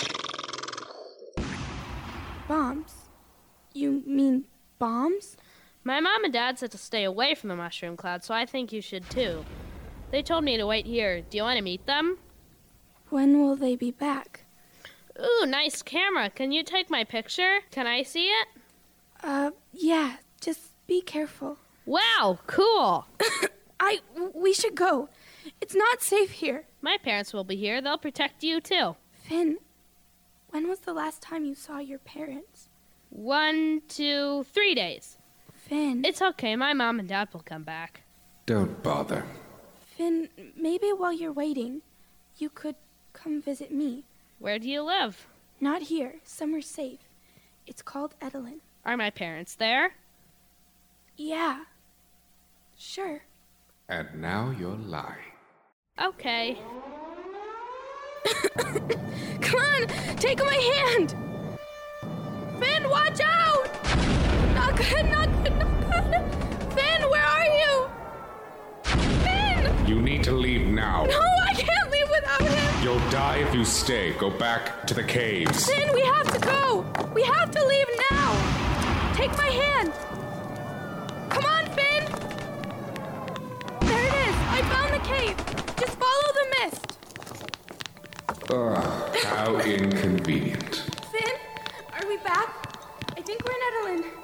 Bombs? 2.48 2.94
You 3.74 4.02
mean 4.06 4.46
bombs? 4.78 5.36
My 5.88 6.00
mom 6.00 6.22
and 6.22 6.30
dad 6.34 6.58
said 6.58 6.70
to 6.72 6.76
stay 6.76 7.04
away 7.04 7.34
from 7.34 7.48
the 7.48 7.56
mushroom 7.56 7.96
cloud, 7.96 8.22
so 8.22 8.34
I 8.34 8.44
think 8.44 8.74
you 8.74 8.82
should 8.82 9.08
too. 9.08 9.42
They 10.10 10.22
told 10.22 10.44
me 10.44 10.58
to 10.58 10.66
wait 10.66 10.84
here. 10.84 11.22
Do 11.22 11.38
you 11.38 11.42
want 11.42 11.56
to 11.56 11.64
meet 11.64 11.86
them? 11.86 12.18
When 13.08 13.40
will 13.40 13.56
they 13.56 13.74
be 13.74 13.90
back? 13.90 14.44
Ooh, 15.18 15.46
nice 15.46 15.80
camera. 15.80 16.28
Can 16.28 16.52
you 16.52 16.62
take 16.62 16.90
my 16.90 17.04
picture? 17.04 17.60
Can 17.70 17.86
I 17.86 18.02
see 18.02 18.26
it? 18.26 18.48
Uh, 19.22 19.52
yeah, 19.72 20.16
just 20.42 20.72
be 20.86 21.00
careful. 21.00 21.56
Wow, 21.86 22.38
cool. 22.46 23.06
I. 23.80 24.00
We 24.34 24.52
should 24.52 24.74
go. 24.74 25.08
It's 25.58 25.74
not 25.74 26.02
safe 26.02 26.32
here. 26.32 26.66
My 26.82 26.98
parents 27.02 27.32
will 27.32 27.44
be 27.44 27.56
here. 27.56 27.80
They'll 27.80 27.96
protect 27.96 28.44
you 28.44 28.60
too. 28.60 28.96
Finn, 29.10 29.56
when 30.50 30.68
was 30.68 30.80
the 30.80 30.92
last 30.92 31.22
time 31.22 31.46
you 31.46 31.54
saw 31.54 31.78
your 31.78 31.98
parents? 31.98 32.68
One, 33.08 33.80
two, 33.88 34.44
three 34.52 34.74
days. 34.74 35.17
Finn. 35.68 36.02
It's 36.04 36.22
okay. 36.22 36.56
My 36.56 36.72
mom 36.72 36.98
and 36.98 37.08
dad 37.08 37.28
will 37.32 37.42
come 37.42 37.62
back. 37.62 38.02
Don't 38.46 38.82
bother. 38.82 39.24
Finn, 39.96 40.28
maybe 40.56 40.88
while 40.88 41.12
you're 41.12 41.32
waiting, 41.32 41.82
you 42.38 42.48
could 42.48 42.76
come 43.12 43.42
visit 43.42 43.70
me. 43.70 44.04
Where 44.38 44.58
do 44.58 44.68
you 44.68 44.82
live? 44.82 45.26
Not 45.60 45.82
here, 45.82 46.14
somewhere 46.24 46.62
safe. 46.62 47.00
It's 47.66 47.82
called 47.82 48.14
Edelyn. 48.22 48.60
Are 48.86 48.96
my 48.96 49.10
parents 49.10 49.54
there? 49.54 49.92
Yeah. 51.16 51.64
Sure. 52.78 53.22
And 53.88 54.08
now 54.20 54.54
you're 54.58 54.76
lying. 54.76 55.34
Okay. 56.00 56.58
Come 59.40 59.60
on, 59.60 59.86
take 60.16 60.38
my 60.38 60.54
hand. 60.54 61.14
Finn, 62.58 62.88
watch 62.88 63.20
out! 63.20 63.77
Not 64.58 64.76
good, 64.76 65.06
not 65.08 65.28
good, 65.44 65.56
not 65.56 66.04
good. 66.10 66.74
Finn, 66.74 67.00
where 67.10 67.24
are 67.24 67.48
you? 67.60 67.88
Finn! 69.22 69.86
You 69.86 70.02
need 70.02 70.24
to 70.24 70.32
leave 70.32 70.66
now. 70.66 71.04
No, 71.04 71.20
I 71.46 71.54
can't 71.54 71.90
leave 71.92 72.10
without 72.10 72.42
him. 72.42 72.82
You'll 72.82 73.10
die 73.10 73.36
if 73.36 73.54
you 73.54 73.64
stay. 73.64 74.14
Go 74.14 74.30
back 74.30 74.84
to 74.88 74.94
the 74.94 75.04
caves. 75.04 75.70
Finn, 75.70 75.92
we 75.94 76.00
have 76.00 76.26
to 76.32 76.40
go. 76.40 76.84
We 77.14 77.22
have 77.22 77.52
to 77.52 77.64
leave 77.64 77.86
now. 78.10 78.32
Take 79.14 79.30
my 79.38 79.46
hand. 79.46 79.92
Come 81.30 81.44
on, 81.44 81.66
Finn. 81.76 82.04
There 83.82 84.06
it 84.08 84.14
is. 84.26 84.36
I 84.58 84.60
found 84.72 84.92
the 84.92 85.04
cave. 85.06 85.36
Just 85.78 85.96
follow 86.02 86.32
the 86.40 86.46
mist. 86.58 86.98
Ugh, 88.50 89.16
how 89.24 89.56
inconvenient. 89.60 90.82
Finn, 91.12 91.36
are 91.92 92.08
we 92.08 92.16
back? 92.18 92.48
I 93.16 93.20
think 93.20 93.44
we're 93.44 93.52
in 93.52 93.60
Edelin. 93.70 94.18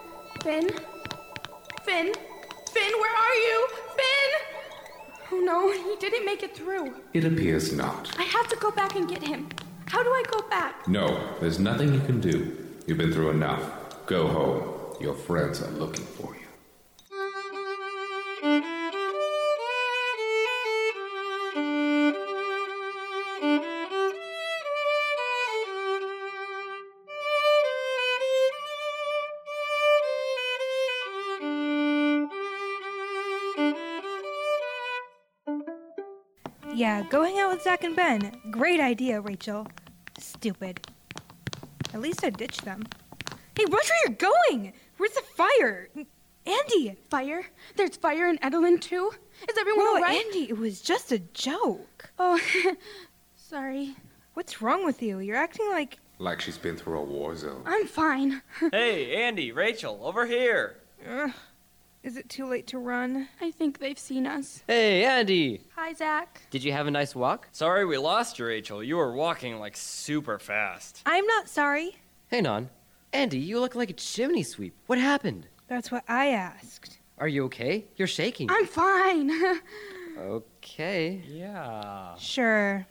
Finn? 0.45 0.69
Finn? 1.85 2.13
Finn, 2.71 2.93
where 3.01 3.17
are 3.17 3.35
you? 3.35 3.69
Finn! 3.97 4.31
Oh 5.33 5.41
no, 5.43 5.73
he 5.73 5.97
didn't 5.99 6.27
make 6.27 6.43
it 6.43 6.55
through. 6.55 6.95
It 7.15 7.25
appears 7.25 7.73
not. 7.73 8.15
I 8.19 8.25
have 8.25 8.47
to 8.49 8.57
go 8.57 8.71
back 8.71 8.95
and 8.95 9.09
get 9.09 9.23
him. 9.27 9.49
How 9.87 10.03
do 10.03 10.11
I 10.11 10.23
go 10.31 10.47
back? 10.51 10.87
No, 10.87 11.19
there's 11.41 11.59
nothing 11.59 11.95
you 11.95 12.01
can 12.01 12.21
do. 12.21 12.55
You've 12.87 12.99
been 12.99 13.11
through 13.11 13.31
enough. 13.31 13.63
Go 14.05 14.27
home. 14.27 14.99
Your 15.01 15.15
friends 15.15 15.63
are 15.63 15.71
looking 15.71 16.05
for 16.05 16.35
you. 16.35 16.44
Yeah, 37.05 37.11
go 37.11 37.23
hang 37.23 37.39
out 37.39 37.53
with 37.53 37.63
Zach 37.63 37.85
and 37.85 37.95
Ben. 37.95 38.33
Great 38.51 38.81
idea, 38.81 39.21
Rachel. 39.21 39.67
Stupid. 40.19 40.87
At 41.93 42.01
least 42.01 42.25
I 42.25 42.31
ditched 42.31 42.65
them. 42.65 42.85
Hey, 43.55 43.67
watch 43.67 43.91
where 43.91 44.09
you're 44.09 44.31
going! 44.49 44.73
Where's 44.97 45.13
the 45.13 45.23
fire? 45.37 45.91
Andy! 46.47 46.97
Fire? 47.11 47.45
There's 47.77 47.97
fire 47.97 48.27
in 48.29 48.39
Edelin 48.39 48.81
too? 48.81 49.11
Is 49.49 49.59
everyone 49.59 49.85
Whoa, 49.85 49.95
alright? 49.97 50.25
Andy, 50.25 50.49
it 50.49 50.57
was 50.57 50.81
just 50.81 51.13
a 51.13 51.19
joke. 51.19 52.11
Oh, 52.19 52.41
sorry. 53.37 53.97
What's 54.33 54.63
wrong 54.63 54.85
with 54.85 55.03
you? 55.03 55.19
You're 55.19 55.37
acting 55.37 55.69
like. 55.71 55.99
Like 56.19 56.41
she's 56.41 56.59
been 56.59 56.77
through 56.77 57.01
a 57.01 57.05
war 57.05 57.37
zone. 57.37 57.65
I'm 57.67 57.87
fine. 57.87 58.41
hey, 58.73 59.25
Andy, 59.25 59.53
Rachel, 59.53 60.01
over 60.03 60.25
here. 60.25 60.77
Ugh. 61.07 61.33
Is 62.05 62.19
it 62.19 62.29
too 62.29 62.45
late 62.45 62.67
to 62.67 62.79
run? 62.79 63.29
I 63.41 63.51
think 63.51 63.79
they've 63.79 63.99
seen 63.99 64.27
us. 64.27 64.63
Hey, 64.67 65.07
Andy! 65.07 65.63
Hi, 65.75 65.95
Zach. 65.95 66.43
Did 66.51 66.63
you 66.63 66.71
have 66.71 66.87
a 66.87 66.91
nice 66.91 67.15
walk? 67.15 67.49
Sorry 67.51 67.87
we 67.87 67.97
lost 67.97 68.39
you, 68.39 68.45
Rachel. 68.45 68.85
You 68.85 68.99
were 68.99 69.15
walking 69.15 69.59
like 69.59 69.75
super 69.75 70.39
fast. 70.39 71.01
I'm 71.07 71.27
not 71.27 71.49
sorry. 71.49 71.97
Hang 72.31 72.47
on. 72.47 72.69
Andy, 73.15 73.39
you 73.39 73.59
look 73.59 73.75
like 73.75 73.89
a 73.89 73.95
chimney 73.95 74.43
sweep. 74.43 74.75
What 74.87 74.99
happened? 74.99 75.47
That's 75.67 75.91
what 75.91 76.05
I 76.07 76.27
asked. 76.29 76.99
Are 77.17 77.27
you 77.27 77.45
okay? 77.47 77.87
You're 77.97 78.07
shaking. 78.07 78.51
I'm 78.51 78.67
fine. 78.67 79.31
Okay. 80.17 81.23
Yeah. 81.27 82.15
Sure. 82.17 82.87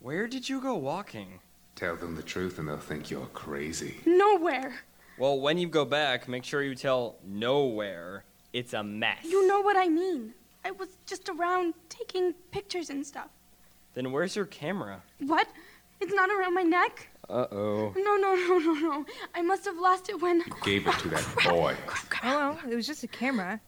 Where 0.00 0.26
did 0.26 0.48
you 0.48 0.60
go 0.60 0.74
walking? 0.74 1.38
Tell 1.76 1.94
them 1.94 2.16
the 2.16 2.24
truth 2.24 2.58
and 2.58 2.66
they'll 2.66 2.76
think 2.76 3.08
you're 3.08 3.26
crazy. 3.26 3.98
Nowhere. 4.04 4.74
Well, 5.16 5.38
when 5.38 5.58
you 5.58 5.68
go 5.68 5.84
back, 5.84 6.26
make 6.26 6.42
sure 6.42 6.62
you 6.62 6.74
tell 6.74 7.18
nowhere. 7.24 8.24
It's 8.56 8.72
a 8.72 8.82
mess. 8.82 9.18
You 9.22 9.46
know 9.46 9.60
what 9.60 9.76
I 9.76 9.86
mean. 9.86 10.32
I 10.64 10.70
was 10.70 10.88
just 11.04 11.28
around 11.28 11.74
taking 11.90 12.32
pictures 12.52 12.88
and 12.88 13.06
stuff. 13.06 13.28
Then 13.92 14.12
where's 14.12 14.34
your 14.34 14.46
camera? 14.46 15.02
What? 15.18 15.46
It's 16.00 16.14
not 16.14 16.30
around 16.30 16.54
my 16.54 16.62
neck? 16.62 17.10
Uh 17.28 17.44
oh. 17.52 17.92
No, 17.94 18.16
no, 18.16 18.34
no, 18.34 18.56
no, 18.58 18.72
no. 18.72 19.06
I 19.34 19.42
must 19.42 19.66
have 19.66 19.76
lost 19.76 20.08
it 20.08 20.22
when. 20.22 20.38
You 20.38 20.54
gave 20.64 20.86
it 20.86 20.98
to 21.00 21.08
that 21.10 21.26
boy. 21.44 21.76
Oh, 22.24 22.56
well, 22.56 22.58
it 22.70 22.74
was 22.74 22.86
just 22.86 23.04
a 23.04 23.08
camera. 23.08 23.60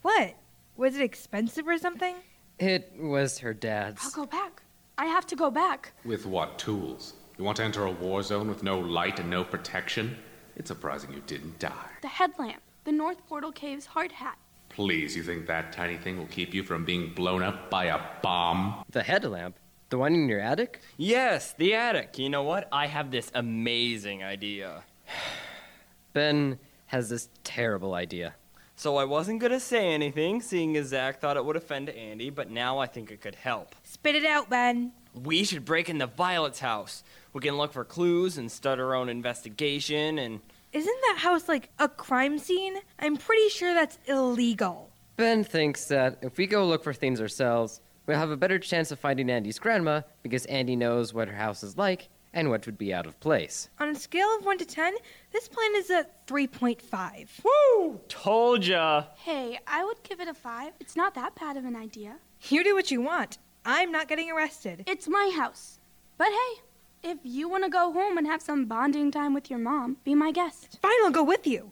What? 0.00 0.36
Was 0.78 0.96
it 0.96 1.02
expensive 1.02 1.68
or 1.68 1.76
something? 1.76 2.14
It 2.58 2.90
was 2.98 3.40
her 3.40 3.52
dad's. 3.52 4.00
I'll 4.02 4.24
go 4.24 4.24
back. 4.24 4.62
I 4.96 5.04
have 5.04 5.26
to 5.26 5.36
go 5.36 5.50
back. 5.50 5.92
With 6.06 6.24
what 6.24 6.58
tools? 6.58 7.12
You 7.36 7.44
want 7.44 7.58
to 7.58 7.64
enter 7.64 7.84
a 7.84 7.90
war 7.90 8.22
zone 8.22 8.48
with 8.48 8.62
no 8.62 8.78
light 8.78 9.20
and 9.20 9.28
no 9.28 9.44
protection? 9.44 10.16
It's 10.56 10.68
surprising 10.68 11.12
you 11.12 11.22
didn't 11.26 11.58
die. 11.58 11.90
The 12.00 12.08
headlamp. 12.08 12.62
The 12.84 12.92
North 12.92 13.26
Portal 13.28 13.52
Cave's 13.52 13.84
hard 13.86 14.12
hat. 14.12 14.38
Please, 14.70 15.14
you 15.14 15.22
think 15.22 15.46
that 15.46 15.72
tiny 15.72 15.98
thing 15.98 16.16
will 16.16 16.26
keep 16.26 16.54
you 16.54 16.62
from 16.62 16.84
being 16.84 17.12
blown 17.12 17.42
up 17.42 17.68
by 17.70 17.86
a 17.86 18.00
bomb? 18.22 18.82
The 18.90 19.02
headlamp? 19.02 19.56
The 19.90 19.98
one 19.98 20.14
in 20.14 20.28
your 20.28 20.40
attic? 20.40 20.80
Yes, 20.96 21.52
the 21.52 21.74
attic. 21.74 22.18
You 22.18 22.30
know 22.30 22.42
what? 22.42 22.68
I 22.72 22.86
have 22.86 23.10
this 23.10 23.30
amazing 23.34 24.24
idea. 24.24 24.84
Ben 26.14 26.58
has 26.86 27.10
this 27.10 27.28
terrible 27.44 27.92
idea. 27.94 28.34
So 28.76 28.96
I 28.96 29.04
wasn't 29.04 29.40
gonna 29.40 29.60
say 29.60 29.92
anything, 29.92 30.40
seeing 30.40 30.74
as 30.78 30.86
Zach 30.86 31.20
thought 31.20 31.36
it 31.36 31.44
would 31.44 31.56
offend 31.56 31.90
Andy, 31.90 32.30
but 32.30 32.50
now 32.50 32.78
I 32.78 32.86
think 32.86 33.10
it 33.10 33.20
could 33.20 33.34
help. 33.34 33.74
Spit 33.82 34.14
it 34.14 34.24
out, 34.24 34.48
Ben. 34.48 34.92
We 35.12 35.44
should 35.44 35.66
break 35.66 35.90
into 35.90 36.06
Violet's 36.06 36.60
house. 36.60 37.04
We 37.34 37.42
can 37.42 37.58
look 37.58 37.74
for 37.74 37.84
clues 37.84 38.38
and 38.38 38.50
start 38.50 38.80
our 38.80 38.94
own 38.94 39.10
investigation 39.10 40.18
and. 40.18 40.40
Isn't 40.72 41.00
that 41.08 41.18
house 41.18 41.48
like 41.48 41.70
a 41.78 41.88
crime 41.88 42.38
scene? 42.38 42.76
I'm 42.98 43.16
pretty 43.16 43.48
sure 43.48 43.74
that's 43.74 43.98
illegal. 44.06 44.90
Ben 45.16 45.42
thinks 45.42 45.86
that 45.86 46.18
if 46.22 46.38
we 46.38 46.46
go 46.46 46.64
look 46.66 46.84
for 46.84 46.92
things 46.92 47.20
ourselves, 47.20 47.80
we'll 48.06 48.18
have 48.18 48.30
a 48.30 48.36
better 48.36 48.58
chance 48.58 48.92
of 48.92 48.98
finding 48.98 49.28
Andy's 49.30 49.58
grandma 49.58 50.02
because 50.22 50.46
Andy 50.46 50.76
knows 50.76 51.12
what 51.12 51.28
her 51.28 51.34
house 51.34 51.64
is 51.64 51.76
like 51.76 52.08
and 52.32 52.48
what 52.50 52.64
would 52.66 52.78
be 52.78 52.94
out 52.94 53.06
of 53.06 53.18
place. 53.18 53.68
On 53.80 53.88
a 53.88 53.94
scale 53.96 54.28
of 54.38 54.44
1 54.44 54.58
to 54.58 54.64
10, 54.64 54.94
this 55.32 55.48
plan 55.48 55.72
is 55.74 55.90
a 55.90 56.06
3.5. 56.28 57.28
Woo! 57.44 58.00
Told 58.08 58.64
ya! 58.64 59.06
Hey, 59.16 59.58
I 59.66 59.84
would 59.84 60.00
give 60.04 60.20
it 60.20 60.28
a 60.28 60.34
five. 60.34 60.72
It's 60.78 60.94
not 60.94 61.14
that 61.16 61.34
bad 61.34 61.56
of 61.56 61.64
an 61.64 61.74
idea. 61.74 62.16
You 62.48 62.62
do 62.62 62.76
what 62.76 62.92
you 62.92 63.00
want. 63.00 63.38
I'm 63.64 63.90
not 63.90 64.06
getting 64.06 64.30
arrested. 64.30 64.84
It's 64.86 65.08
my 65.08 65.32
house. 65.36 65.80
But 66.16 66.28
hey, 66.28 66.62
if 67.02 67.18
you 67.22 67.48
want 67.48 67.64
to 67.64 67.70
go 67.70 67.92
home 67.92 68.18
and 68.18 68.26
have 68.26 68.42
some 68.42 68.66
bonding 68.66 69.10
time 69.10 69.34
with 69.34 69.50
your 69.50 69.58
mom, 69.58 69.96
be 70.04 70.14
my 70.14 70.32
guest. 70.32 70.78
Fine, 70.82 70.92
I'll 71.04 71.10
go 71.10 71.24
with 71.24 71.46
you. 71.46 71.70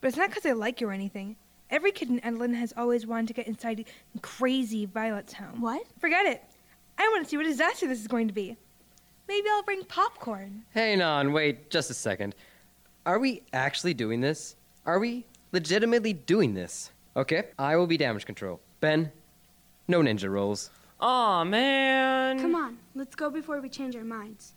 But 0.00 0.08
it's 0.08 0.16
not 0.16 0.30
because 0.30 0.46
I 0.46 0.52
like 0.52 0.80
you 0.80 0.88
or 0.88 0.92
anything. 0.92 1.36
Every 1.70 1.92
kid 1.92 2.08
in 2.08 2.20
Edelin 2.20 2.54
has 2.54 2.72
always 2.76 3.06
wanted 3.06 3.28
to 3.28 3.34
get 3.34 3.46
inside 3.46 3.84
crazy 4.22 4.86
Violet's 4.86 5.34
home. 5.34 5.60
What? 5.60 5.82
Forget 6.00 6.26
it. 6.26 6.42
I 6.98 7.08
want 7.08 7.24
to 7.24 7.30
see 7.30 7.36
what 7.36 7.46
disaster 7.46 7.86
this 7.86 8.00
is 8.00 8.08
going 8.08 8.28
to 8.28 8.34
be. 8.34 8.56
Maybe 9.28 9.46
I'll 9.50 9.62
bring 9.62 9.84
popcorn. 9.84 10.64
Hang 10.74 11.02
on, 11.02 11.32
wait 11.32 11.70
just 11.70 11.90
a 11.90 11.94
second. 11.94 12.34
Are 13.06 13.18
we 13.18 13.42
actually 13.52 13.94
doing 13.94 14.20
this? 14.20 14.56
Are 14.84 14.98
we 14.98 15.24
legitimately 15.52 16.14
doing 16.14 16.54
this? 16.54 16.90
Okay, 17.16 17.44
I 17.58 17.76
will 17.76 17.86
be 17.86 17.96
damage 17.96 18.26
control. 18.26 18.60
Ben, 18.80 19.12
no 19.86 20.00
ninja 20.00 20.28
rolls. 20.28 20.70
Aw, 21.00 21.44
man. 21.44 22.40
Come 22.40 22.54
on, 22.54 22.78
let's 22.94 23.14
go 23.14 23.30
before 23.30 23.60
we 23.60 23.68
change 23.68 23.94
our 23.94 24.04
minds. 24.04 24.52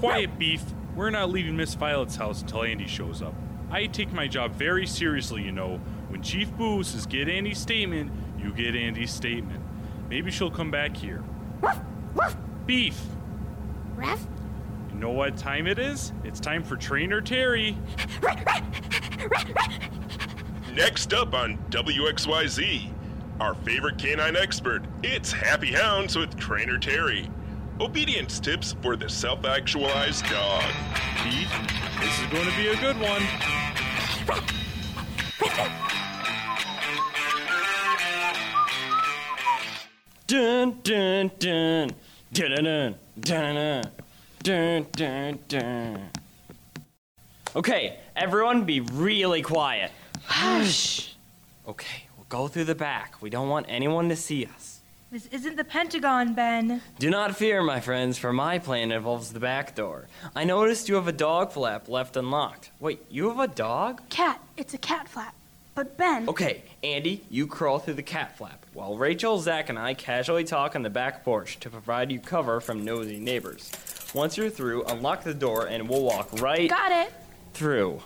Quiet, 0.00 0.38
Beef. 0.38 0.62
We're 0.96 1.10
not 1.10 1.30
leaving 1.30 1.56
Miss 1.56 1.74
Violet's 1.74 2.16
house 2.16 2.40
until 2.40 2.62
Andy 2.62 2.86
shows 2.86 3.20
up. 3.20 3.34
I 3.70 3.86
take 3.86 4.12
my 4.12 4.26
job 4.26 4.52
very 4.54 4.86
seriously, 4.86 5.42
you 5.42 5.52
know. 5.52 5.78
When 6.08 6.22
Chief 6.22 6.50
Boo 6.56 6.82
says 6.82 7.06
get 7.06 7.28
Andy's 7.28 7.58
statement, 7.58 8.10
you 8.38 8.52
get 8.52 8.74
Andy's 8.74 9.12
statement. 9.12 9.62
Maybe 10.08 10.30
she'll 10.30 10.50
come 10.50 10.70
back 10.70 10.96
here. 10.96 11.22
Beef! 12.66 12.98
Ref? 13.94 14.26
You 15.00 15.06
know 15.06 15.12
what 15.12 15.34
time 15.38 15.66
it 15.66 15.78
is? 15.78 16.12
It's 16.24 16.38
time 16.38 16.62
for 16.62 16.76
Trainer 16.76 17.22
Terry. 17.22 17.74
Next 20.74 21.14
up 21.14 21.32
on 21.32 21.56
WXYZ, 21.70 22.92
our 23.40 23.54
favorite 23.54 23.96
canine 23.96 24.36
expert, 24.36 24.82
it's 25.02 25.32
Happy 25.32 25.72
Hounds 25.72 26.16
with 26.16 26.36
Trainer 26.36 26.76
Terry. 26.76 27.30
Obedience 27.80 28.38
tips 28.38 28.76
for 28.82 28.94
the 28.94 29.08
self 29.08 29.46
actualized 29.46 30.26
dog. 30.26 30.64
Beef, 31.24 31.50
this 31.98 32.20
is 32.20 32.26
going 32.26 32.50
to 32.50 32.56
be 32.58 32.68
a 32.68 32.76
good 32.76 33.00
one. 33.00 33.22
Dun 40.26 40.78
dun 40.82 41.30
dun 41.38 41.90
dun 42.34 42.54
dun 42.54 42.64
dun 42.64 42.94
dun 43.18 43.99
dun 44.42 44.86
dun. 45.48 46.10
Okay, 47.54 47.98
everyone, 48.16 48.64
be 48.64 48.80
really 48.80 49.42
quiet. 49.42 49.90
Hush. 50.24 51.06
Okay, 51.68 52.08
we'll 52.16 52.26
go 52.28 52.48
through 52.48 52.64
the 52.64 52.74
back. 52.74 53.22
We 53.22 53.30
don't 53.30 53.48
want 53.48 53.66
anyone 53.68 54.08
to 54.08 54.16
see 54.16 54.44
us. 54.46 54.80
This 55.12 55.26
isn't 55.26 55.56
the 55.56 55.62
Pentagon, 55.62 56.34
Ben. 56.34 56.80
Do 56.98 57.10
not 57.10 57.36
fear, 57.36 57.62
my 57.62 57.78
friends, 57.78 58.18
for 58.18 58.32
my 58.32 58.58
plan 58.58 58.90
involves 58.90 59.32
the 59.32 59.38
back 59.38 59.76
door. 59.76 60.08
I 60.34 60.42
noticed 60.42 60.88
you 60.88 60.96
have 60.96 61.06
a 61.06 61.12
dog 61.12 61.52
flap 61.52 61.88
left 61.88 62.16
unlocked. 62.16 62.70
Wait, 62.80 63.04
you 63.08 63.28
have 63.28 63.38
a 63.38 63.46
dog? 63.46 64.00
Cat. 64.08 64.40
It's 64.56 64.74
a 64.74 64.78
cat 64.78 65.06
flap. 65.06 65.34
But 65.76 65.96
Ben. 65.96 66.28
Okay, 66.28 66.62
Andy, 66.82 67.22
you 67.30 67.46
crawl 67.46 67.78
through 67.78 67.94
the 67.94 68.02
cat 68.02 68.36
flap, 68.36 68.66
while 68.72 68.96
Rachel, 68.96 69.38
Zach, 69.38 69.68
and 69.68 69.78
I 69.78 69.94
casually 69.94 70.44
talk 70.44 70.74
on 70.74 70.82
the 70.82 70.90
back 70.90 71.24
porch 71.24 71.60
to 71.60 71.70
provide 71.70 72.10
you 72.10 72.18
cover 72.18 72.60
from 72.60 72.84
nosy 72.84 73.20
neighbors. 73.20 73.70
Once 74.12 74.36
you're 74.36 74.50
through, 74.50 74.82
unlock 74.84 75.22
the 75.22 75.34
door 75.34 75.66
and 75.66 75.88
we'll 75.88 76.02
walk 76.02 76.28
right 76.40 76.68
Got 76.68 76.90
it. 76.92 77.12
through. 77.54 78.00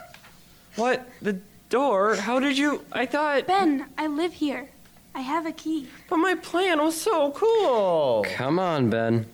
what? 0.76 1.08
The 1.20 1.38
door? 1.68 2.16
How 2.16 2.38
did 2.40 2.56
you? 2.56 2.84
I 2.92 3.04
thought. 3.06 3.46
Ben, 3.46 3.86
I 3.98 4.06
live 4.06 4.32
here. 4.32 4.70
I 5.14 5.20
have 5.20 5.46
a 5.46 5.52
key. 5.52 5.88
But 6.08 6.18
my 6.18 6.34
plan 6.34 6.78
was 6.82 6.98
so 6.98 7.30
cool. 7.32 8.24
Come 8.34 8.58
on, 8.58 8.90
Ben. 8.90 9.26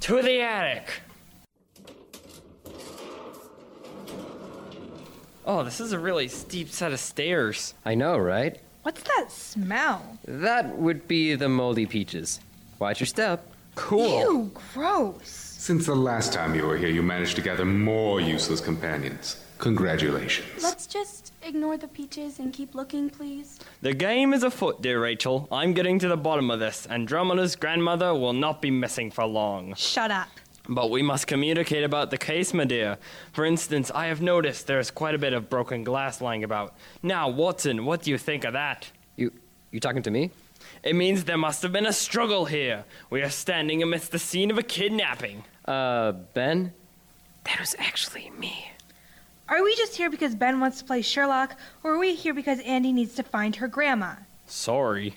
To 0.00 0.22
the 0.22 0.40
attic. 0.40 0.88
Oh, 5.46 5.64
this 5.64 5.80
is 5.80 5.92
a 5.92 5.98
really 5.98 6.28
steep 6.28 6.70
set 6.70 6.92
of 6.92 7.00
stairs. 7.00 7.74
I 7.84 7.94
know, 7.94 8.18
right? 8.18 8.60
What's 8.82 9.02
that 9.02 9.30
smell? 9.30 10.18
That 10.24 10.76
would 10.76 11.06
be 11.08 11.34
the 11.34 11.48
moldy 11.48 11.86
peaches. 11.86 12.40
Watch 12.78 13.00
your 13.00 13.06
step. 13.08 13.46
Ew, 13.76 14.50
gross. 14.74 15.28
Since 15.28 15.86
the 15.86 15.94
last 15.94 16.32
time 16.32 16.54
you 16.54 16.66
were 16.66 16.76
here, 16.76 16.88
you 16.88 17.02
managed 17.02 17.36
to 17.36 17.42
gather 17.42 17.64
more 17.64 18.20
useless 18.20 18.60
companions. 18.60 19.36
Congratulations. 19.58 20.62
Let's 20.62 20.86
just 20.86 21.34
ignore 21.42 21.76
the 21.76 21.88
peaches 21.88 22.38
and 22.38 22.52
keep 22.52 22.74
looking, 22.74 23.10
please. 23.10 23.58
The 23.82 23.92
game 23.92 24.32
is 24.32 24.42
afoot, 24.42 24.80
dear 24.80 25.02
Rachel. 25.02 25.48
I'm 25.52 25.74
getting 25.74 25.98
to 25.98 26.08
the 26.08 26.16
bottom 26.16 26.50
of 26.50 26.60
this, 26.60 26.86
and 26.86 27.02
Andromeda's 27.02 27.56
grandmother 27.56 28.14
will 28.14 28.32
not 28.32 28.62
be 28.62 28.70
missing 28.70 29.10
for 29.10 29.26
long. 29.26 29.74
Shut 29.74 30.10
up. 30.10 30.28
But 30.68 30.90
we 30.90 31.02
must 31.02 31.26
communicate 31.26 31.84
about 31.84 32.10
the 32.10 32.16
case, 32.16 32.54
my 32.54 32.64
dear. 32.64 32.96
For 33.32 33.44
instance, 33.44 33.90
I 33.94 34.06
have 34.06 34.22
noticed 34.22 34.66
there's 34.66 34.90
quite 34.90 35.14
a 35.14 35.18
bit 35.18 35.32
of 35.32 35.50
broken 35.50 35.84
glass 35.84 36.20
lying 36.20 36.44
about. 36.44 36.74
Now, 37.02 37.28
Watson, 37.28 37.84
what 37.84 38.02
do 38.02 38.10
you 38.10 38.18
think 38.18 38.44
of 38.44 38.52
that? 38.54 38.90
You 39.16 39.32
you 39.72 39.80
talking 39.80 40.02
to 40.02 40.10
me? 40.10 40.30
It 40.82 40.96
means 40.96 41.24
there 41.24 41.36
must 41.36 41.62
have 41.62 41.72
been 41.72 41.86
a 41.86 41.92
struggle 41.92 42.46
here. 42.46 42.84
We 43.10 43.22
are 43.22 43.30
standing 43.30 43.82
amidst 43.82 44.12
the 44.12 44.18
scene 44.18 44.50
of 44.50 44.58
a 44.58 44.62
kidnapping. 44.62 45.44
Uh, 45.66 46.12
Ben? 46.12 46.72
That 47.44 47.60
was 47.60 47.74
actually 47.78 48.30
me. 48.38 48.72
Are 49.48 49.62
we 49.62 49.74
just 49.76 49.96
here 49.96 50.08
because 50.08 50.34
Ben 50.34 50.60
wants 50.60 50.78
to 50.78 50.84
play 50.84 51.02
Sherlock, 51.02 51.56
or 51.82 51.94
are 51.94 51.98
we 51.98 52.14
here 52.14 52.32
because 52.32 52.60
Andy 52.60 52.92
needs 52.92 53.14
to 53.16 53.22
find 53.22 53.56
her 53.56 53.68
grandma? 53.68 54.14
Sorry. 54.46 55.16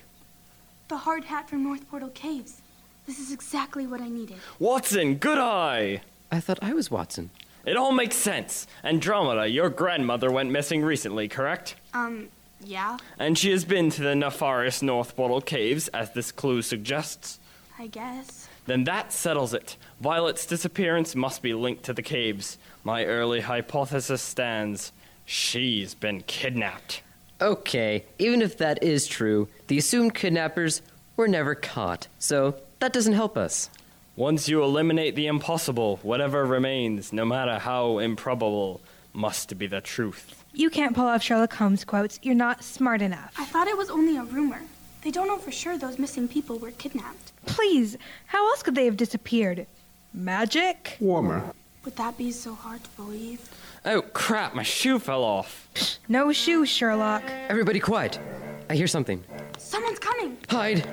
The 0.88 0.98
hard 0.98 1.24
hat 1.24 1.48
from 1.48 1.62
North 1.62 1.88
Portal 1.88 2.10
Caves. 2.10 2.60
This 3.06 3.18
is 3.18 3.32
exactly 3.32 3.86
what 3.86 4.00
I 4.00 4.08
needed. 4.08 4.36
Watson, 4.58 5.16
good 5.16 5.38
eye! 5.38 6.02
I 6.30 6.40
thought 6.40 6.58
I 6.62 6.72
was 6.72 6.90
Watson. 6.90 7.30
It 7.64 7.76
all 7.76 7.92
makes 7.92 8.16
sense. 8.16 8.66
Andromeda, 8.82 9.48
your 9.48 9.70
grandmother 9.70 10.30
went 10.30 10.50
missing 10.50 10.82
recently, 10.82 11.28
correct? 11.28 11.76
Um, 11.94 12.28
yeah, 12.64 12.98
And 13.18 13.38
she 13.38 13.50
has 13.50 13.64
been 13.64 13.90
to 13.90 14.02
the 14.02 14.14
nefarious 14.14 14.82
North 14.82 15.14
Portal 15.16 15.40
Caves, 15.40 15.88
as 15.88 16.12
this 16.12 16.32
clue 16.32 16.62
suggests. 16.62 17.38
I 17.78 17.88
guess. 17.88 18.48
Then 18.66 18.84
that 18.84 19.12
settles 19.12 19.52
it. 19.52 19.76
Violet's 20.00 20.46
disappearance 20.46 21.14
must 21.14 21.42
be 21.42 21.54
linked 21.54 21.84
to 21.84 21.92
the 21.92 22.02
caves. 22.02 22.58
My 22.82 23.04
early 23.04 23.40
hypothesis 23.40 24.22
stands. 24.22 24.92
She's 25.24 25.94
been 25.94 26.22
kidnapped. 26.22 27.02
Okay, 27.40 28.04
even 28.18 28.42
if 28.42 28.56
that 28.58 28.82
is 28.82 29.06
true, 29.06 29.48
the 29.66 29.78
assumed 29.78 30.14
kidnappers 30.14 30.82
were 31.16 31.28
never 31.28 31.54
caught, 31.54 32.08
so 32.18 32.54
that 32.78 32.92
doesn't 32.92 33.14
help 33.14 33.36
us. 33.36 33.70
Once 34.16 34.48
you 34.48 34.62
eliminate 34.62 35.16
the 35.16 35.26
impossible, 35.26 35.98
whatever 36.02 36.46
remains, 36.46 37.12
no 37.12 37.24
matter 37.24 37.58
how 37.58 37.98
improbable, 37.98 38.80
must 39.12 39.58
be 39.58 39.66
the 39.66 39.80
truth. 39.80 40.43
You 40.56 40.70
can't 40.70 40.94
pull 40.94 41.06
off 41.06 41.20
Sherlock 41.20 41.52
Holmes 41.54 41.84
quotes. 41.84 42.20
You're 42.22 42.36
not 42.36 42.62
smart 42.62 43.02
enough. 43.02 43.34
I 43.36 43.44
thought 43.44 43.66
it 43.66 43.76
was 43.76 43.90
only 43.90 44.16
a 44.16 44.22
rumor. 44.22 44.60
They 45.02 45.10
don't 45.10 45.26
know 45.26 45.36
for 45.36 45.50
sure 45.50 45.76
those 45.76 45.98
missing 45.98 46.28
people 46.28 46.58
were 46.58 46.70
kidnapped. 46.70 47.32
Please, 47.44 47.96
how 48.26 48.46
else 48.48 48.62
could 48.62 48.76
they 48.76 48.84
have 48.84 48.96
disappeared? 48.96 49.66
Magic? 50.12 50.96
Warmer. 51.00 51.52
Would 51.84 51.96
that 51.96 52.16
be 52.16 52.30
so 52.30 52.54
hard 52.54 52.84
to 52.84 52.90
believe? 52.90 53.40
Oh 53.84 54.00
crap, 54.00 54.54
my 54.54 54.62
shoe 54.62 55.00
fell 55.00 55.24
off. 55.24 55.68
No 56.08 56.32
shoe, 56.32 56.64
Sherlock. 56.64 57.24
Everybody 57.48 57.80
quiet. 57.80 58.20
I 58.70 58.76
hear 58.76 58.86
something. 58.86 59.22
Someone's 59.58 59.98
coming! 59.98 60.38
Hide. 60.48 60.88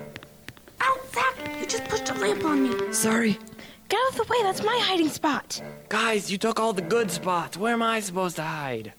Ow, 0.82 1.00
Zach! 1.14 1.60
You 1.60 1.68
just 1.68 1.86
pushed 1.86 2.10
a 2.10 2.16
lamp 2.16 2.44
on 2.44 2.64
me! 2.64 2.92
Sorry. 2.94 3.38
Get 3.88 4.00
out 4.08 4.20
of 4.20 4.28
the 4.28 4.34
way, 4.34 4.42
that's 4.42 4.64
my 4.64 4.78
hiding 4.82 5.10
spot. 5.10 5.62
Guys, 5.88 6.32
you 6.32 6.38
took 6.38 6.60
all 6.60 6.74
the 6.74 6.82
good 6.82 7.12
spots. 7.12 7.58
Where 7.58 7.74
am 7.74 7.84
I 7.84 8.00
supposed 8.00 8.38
to 8.38 8.44
hide? 8.44 8.94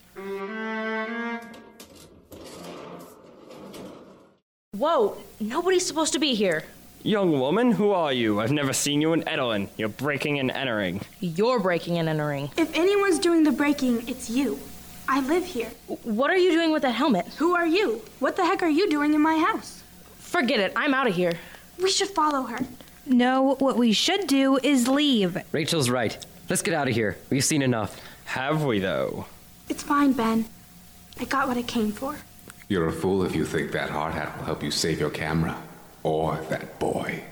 Whoa, 4.74 5.18
nobody's 5.38 5.84
supposed 5.84 6.14
to 6.14 6.18
be 6.18 6.34
here. 6.34 6.64
Young 7.02 7.38
woman, 7.38 7.72
who 7.72 7.90
are 7.90 8.10
you? 8.10 8.40
I've 8.40 8.52
never 8.52 8.72
seen 8.72 9.02
you 9.02 9.12
in 9.12 9.20
Edelin. 9.24 9.68
You're 9.76 9.90
breaking 9.90 10.38
and 10.38 10.50
entering. 10.50 11.02
You're 11.20 11.60
breaking 11.60 11.98
and 11.98 12.08
entering. 12.08 12.50
If 12.56 12.74
anyone's 12.74 13.18
doing 13.18 13.42
the 13.44 13.52
breaking, 13.52 14.08
it's 14.08 14.30
you. 14.30 14.58
I 15.06 15.20
live 15.20 15.44
here. 15.44 15.70
What 16.04 16.30
are 16.30 16.38
you 16.38 16.52
doing 16.52 16.72
with 16.72 16.80
that 16.84 16.92
helmet? 16.92 17.26
Who 17.36 17.54
are 17.54 17.66
you? 17.66 18.00
What 18.18 18.34
the 18.36 18.46
heck 18.46 18.62
are 18.62 18.70
you 18.70 18.88
doing 18.88 19.12
in 19.12 19.20
my 19.20 19.36
house? 19.36 19.82
Forget 20.16 20.58
it, 20.58 20.72
I'm 20.74 20.94
out 20.94 21.06
of 21.06 21.14
here. 21.14 21.34
We 21.78 21.90
should 21.90 22.08
follow 22.08 22.44
her. 22.44 22.60
No, 23.04 23.56
what 23.58 23.76
we 23.76 23.92
should 23.92 24.26
do 24.26 24.58
is 24.62 24.88
leave. 24.88 25.36
Rachel's 25.52 25.90
right. 25.90 26.16
Let's 26.48 26.62
get 26.62 26.72
out 26.72 26.88
of 26.88 26.94
here. 26.94 27.18
We've 27.28 27.44
seen 27.44 27.60
enough. 27.60 28.00
Have 28.24 28.64
we, 28.64 28.78
though? 28.78 29.26
It's 29.68 29.82
fine, 29.82 30.12
Ben. 30.14 30.46
I 31.20 31.26
got 31.26 31.46
what 31.46 31.58
I 31.58 31.62
came 31.62 31.92
for. 31.92 32.16
You're 32.68 32.88
a 32.88 32.92
fool 32.92 33.24
if 33.24 33.34
you 33.34 33.44
think 33.44 33.72
that 33.72 33.90
hard 33.90 34.14
hat 34.14 34.36
will 34.38 34.44
help 34.44 34.62
you 34.62 34.70
save 34.70 35.00
your 35.00 35.10
camera. 35.10 35.56
Or 36.02 36.36
that 36.48 36.78
boy. 36.78 37.22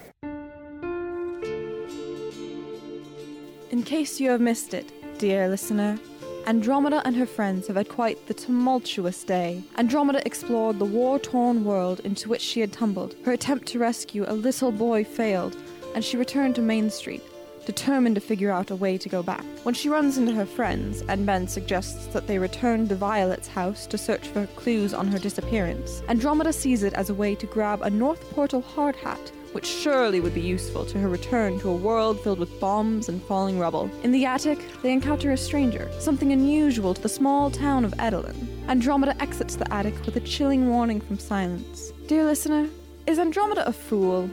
In 3.71 3.83
case 3.85 4.21
you 4.21 4.31
have 4.31 4.40
missed 4.40 4.75
it, 4.75 4.93
dear 5.19 5.49
listener, 5.49 5.99
Andromeda 6.47 7.03
and 7.05 7.14
her 7.16 7.27
friends 7.27 7.66
have 7.69 7.77
had 7.77 7.88
quite 7.88 8.27
the 8.27 8.35
tumultuous 8.35 9.23
day. 9.25 9.62
Andromeda 9.79 10.25
explored 10.27 10.79
the 10.79 10.85
war 10.85 11.19
torn 11.19 11.64
world 11.64 12.01
into 12.01 12.29
which 12.29 12.40
she 12.40 12.61
had 12.61 12.73
tumbled. 12.73 13.14
Her 13.25 13.33
attempt 13.33 13.66
to 13.69 13.79
rescue 13.79 14.25
a 14.27 14.35
little 14.35 14.73
boy 14.73 15.05
failed, 15.05 15.57
and 15.95 16.05
she 16.05 16.16
returned 16.16 16.55
to 16.57 16.62
Main 16.62 16.90
Street, 16.90 17.23
determined 17.66 18.14
to 18.14 18.20
figure 18.20 18.51
out 18.51 18.70
a 18.70 18.77
way 18.77 18.96
to 18.99 19.09
go 19.09 19.23
back. 19.23 19.44
When 19.62 19.75
she 19.75 19.88
runs 19.88 20.18
into 20.18 20.33
her 20.33 20.46
friends, 20.46 21.03
and 21.09 21.27
Ben 21.27 21.46
suggests 21.46 22.07
that 22.09 22.27
they 22.27 22.38
return 22.38 22.88
to 22.88 22.94
Violet's 22.94 23.49
house 23.49 23.87
to 23.88 23.99
search 23.99 24.29
for 24.29 24.46
clues 24.57 24.94
on 24.94 25.09
her 25.09 25.18
disappearance, 25.18 26.03
Andromeda 26.09 26.53
sees 26.53 26.83
it 26.83 26.94
as 26.94 27.11
a 27.11 27.14
way 27.14 27.35
to 27.35 27.46
grab 27.46 27.83
a 27.83 27.90
North 27.90 28.31
Portal 28.31 28.62
hard 28.62 28.96
hat 28.96 29.33
which 29.53 29.66
surely 29.66 30.20
would 30.20 30.35
be 30.35 30.40
useful 30.40 30.85
to 30.85 30.99
her 30.99 31.09
return 31.09 31.59
to 31.59 31.68
a 31.68 31.75
world 31.75 32.20
filled 32.20 32.38
with 32.38 32.61
bombs 32.61 33.09
and 33.09 33.23
falling 33.23 33.59
rubble. 33.59 33.90
In 34.03 34.12
the 34.12 34.25
attic, 34.25 34.59
they 34.83 34.92
encounter 34.92 35.33
a 35.33 35.37
stranger, 35.37 35.90
something 35.99 36.33
unusual 36.33 36.94
to 36.94 37.03
the 37.03 37.09
small 37.09 37.51
town 37.51 37.85
of 37.85 37.92
Edelin. 37.94 38.49
Andromeda 38.68 39.20
exits 39.20 39.57
the 39.57 39.73
attic 39.73 39.94
with 40.07 40.16
a 40.16 40.20
chilling 40.20 40.68
warning 40.68 41.01
from 41.01 41.18
silence. 41.18 41.92
Dear 42.07 42.25
listener, 42.25 42.68
is 43.07 43.18
Andromeda 43.18 43.66
a 43.66 43.73
fool? 43.73 44.31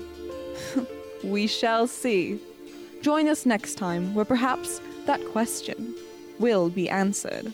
we 1.23 1.47
shall 1.47 1.87
see. 1.87 2.39
Join 3.01 3.27
us 3.27 3.45
next 3.45 3.75
time, 3.75 4.13
where 4.13 4.25
perhaps 4.25 4.81
that 5.05 5.23
question 5.31 5.95
will 6.39 6.69
be 6.69 6.89
answered. 6.89 7.53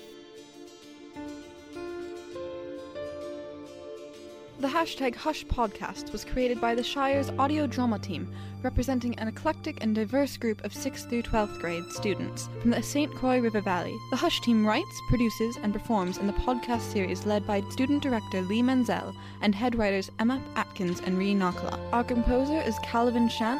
The 4.60 4.70
hashtag 4.70 5.14
Hush 5.16 5.46
podcast 5.46 6.14
was 6.14 6.24
created 6.24 6.62
by 6.62 6.74
the 6.74 6.84
Shire's 6.84 7.30
audio 7.32 7.68
drama 7.68 8.00
team, 8.00 8.34
representing 8.62 9.14
an 9.20 9.28
eclectic 9.28 9.80
and 9.82 9.94
diverse 9.94 10.38
group 10.38 10.64
of 10.64 10.72
6th 10.72 11.10
through 11.10 11.24
12th 11.24 11.60
grade 11.60 11.84
students 11.90 12.48
from 12.62 12.72
the 12.72 12.82
St. 12.82 13.14
Croix 13.14 13.40
River 13.40 13.60
Valley. 13.60 13.94
The 14.10 14.16
Hush 14.16 14.40
team 14.40 14.66
writes, 14.66 15.02
produces, 15.10 15.58
and 15.58 15.74
performs 15.74 16.18
in 16.18 16.28
the 16.28 16.34
podcast 16.34 16.94
series 16.94 17.26
led 17.26 17.46
by 17.46 17.60
student 17.72 18.02
director 18.02 18.42
Lee 18.42 18.62
Menzel 18.62 19.14
and 19.42 19.54
head 19.54 19.76
writers 19.76 20.10
Emma 20.20 20.42
Atkins 20.56 21.02
and 21.02 21.18
Ree 21.18 21.36
Nakala. 21.36 21.78
Our 21.92 22.06
composer 22.06 22.62
is 22.62 22.80
Calvin 22.84 23.28
Shantz. 23.28 23.60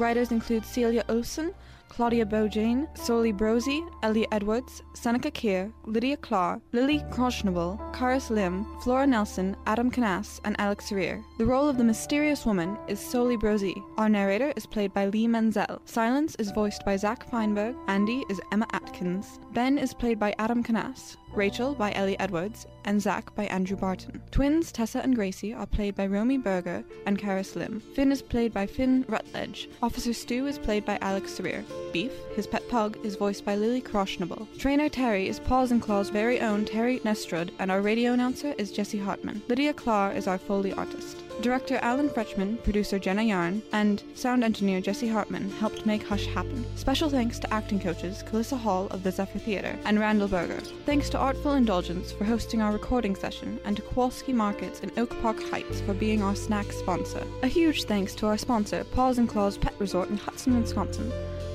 Writers 0.00 0.32
include 0.32 0.64
Celia 0.64 1.04
Olson, 1.10 1.52
Claudia 1.90 2.24
Bojane, 2.24 2.88
Soli 2.96 3.34
Brosi, 3.34 3.86
Ellie 4.02 4.26
Edwards, 4.32 4.82
Seneca 4.94 5.30
Keir, 5.30 5.70
Lydia 5.84 6.16
Clark, 6.16 6.62
Lily 6.72 7.00
Croshnable, 7.10 7.76
Karis 7.92 8.30
Lim, 8.30 8.64
Flora 8.82 9.06
Nelson, 9.06 9.54
Adam 9.66 9.90
Canas, 9.90 10.40
and 10.44 10.58
Alex 10.58 10.90
Rear. 10.90 11.22
The 11.36 11.44
role 11.44 11.68
of 11.68 11.76
the 11.76 11.84
mysterious 11.84 12.46
woman 12.46 12.78
is 12.88 12.98
Soli 12.98 13.36
Brosi. 13.36 13.74
Our 13.98 14.08
narrator 14.08 14.54
is 14.56 14.64
played 14.64 14.94
by 14.94 15.06
Lee 15.06 15.26
Menzel. 15.26 15.82
Silence 15.84 16.34
is 16.36 16.50
voiced 16.52 16.82
by 16.86 16.96
Zach 16.96 17.28
Feinberg. 17.28 17.74
Andy 17.86 18.24
is 18.30 18.40
Emma 18.52 18.68
Atkins. 18.72 19.38
Ben 19.52 19.76
is 19.76 19.92
played 19.92 20.18
by 20.18 20.34
Adam 20.38 20.62
Canas. 20.62 21.18
Rachel 21.34 21.74
by 21.74 21.92
Ellie 21.92 22.18
Edwards, 22.18 22.66
and 22.84 23.00
Zach 23.00 23.34
by 23.34 23.44
Andrew 23.46 23.76
Barton. 23.76 24.22
Twins 24.30 24.72
Tessa 24.72 25.00
and 25.00 25.14
Gracie 25.14 25.54
are 25.54 25.66
played 25.66 25.94
by 25.94 26.06
Romy 26.06 26.38
Berger 26.38 26.84
and 27.06 27.18
Karis 27.18 27.56
Lim. 27.56 27.80
Finn 27.94 28.10
is 28.10 28.22
played 28.22 28.52
by 28.52 28.66
Finn 28.66 29.04
Rutledge. 29.08 29.68
Officer 29.82 30.12
Stu 30.12 30.46
is 30.46 30.58
played 30.58 30.84
by 30.84 30.98
Alex 31.00 31.32
Serir. 31.32 31.64
Beef, 31.92 32.12
his 32.34 32.46
pet 32.46 32.68
pug, 32.68 32.98
is 33.04 33.16
voiced 33.16 33.44
by 33.44 33.54
Lily 33.56 33.80
Croshnable. 33.80 34.46
Trainer 34.58 34.88
Terry 34.88 35.28
is 35.28 35.40
Paws 35.40 35.70
and 35.70 35.82
Claw's 35.82 36.10
very 36.10 36.40
own 36.40 36.64
Terry 36.64 37.00
Nestrud, 37.00 37.50
and 37.58 37.70
our 37.70 37.80
radio 37.80 38.12
announcer 38.12 38.54
is 38.58 38.72
Jesse 38.72 38.98
Hartman. 38.98 39.42
Lydia 39.48 39.72
Clark 39.72 40.16
is 40.16 40.26
our 40.26 40.38
Foley 40.38 40.72
artist. 40.72 41.22
Director 41.40 41.78
Alan 41.80 42.10
Fretchman, 42.10 42.62
producer 42.62 42.98
Jenna 42.98 43.22
Yarn, 43.22 43.62
and 43.72 44.02
sound 44.14 44.44
engineer 44.44 44.80
Jesse 44.80 45.08
Hartman 45.08 45.50
helped 45.52 45.86
make 45.86 46.06
Hush 46.06 46.26
happen. 46.26 46.64
Special 46.76 47.08
thanks 47.08 47.38
to 47.38 47.52
acting 47.52 47.80
coaches 47.80 48.22
Calissa 48.26 48.58
Hall 48.58 48.88
of 48.90 49.02
the 49.02 49.10
Zephyr 49.10 49.38
Theatre 49.38 49.78
and 49.84 49.98
Randall 49.98 50.28
Berger. 50.28 50.60
Thanks 50.84 51.08
to 51.10 51.18
Artful 51.18 51.52
Indulgence 51.52 52.12
for 52.12 52.24
hosting 52.24 52.60
our 52.60 52.72
recording 52.72 53.16
session, 53.16 53.58
and 53.64 53.76
to 53.76 53.82
Kowalski 53.82 54.32
Markets 54.32 54.80
in 54.80 54.92
Oak 54.98 55.18
Park 55.22 55.42
Heights 55.50 55.80
for 55.80 55.94
being 55.94 56.22
our 56.22 56.34
snack 56.34 56.70
sponsor. 56.72 57.26
A 57.42 57.46
huge 57.46 57.84
thanks 57.84 58.14
to 58.16 58.26
our 58.26 58.36
sponsor, 58.36 58.84
Paws 58.84 59.18
and 59.18 59.28
Claws 59.28 59.56
Pet 59.56 59.74
Resort 59.78 60.10
in 60.10 60.18
Hudson, 60.18 60.60
Wisconsin. 60.60 61.10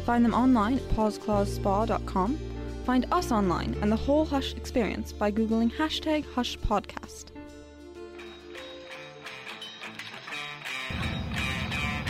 Find 0.05 0.25
them 0.25 0.33
online 0.33 0.77
at 0.77 0.89
pawsclawsspa.com. 0.89 2.39
Find 2.85 3.05
us 3.11 3.31
online 3.31 3.75
and 3.81 3.91
the 3.91 3.95
whole 3.95 4.25
Hush 4.25 4.53
experience 4.53 5.11
by 5.11 5.31
Googling 5.31 5.71
hashtag 5.71 6.25
Hush 6.33 6.57
Podcast. 6.59 7.34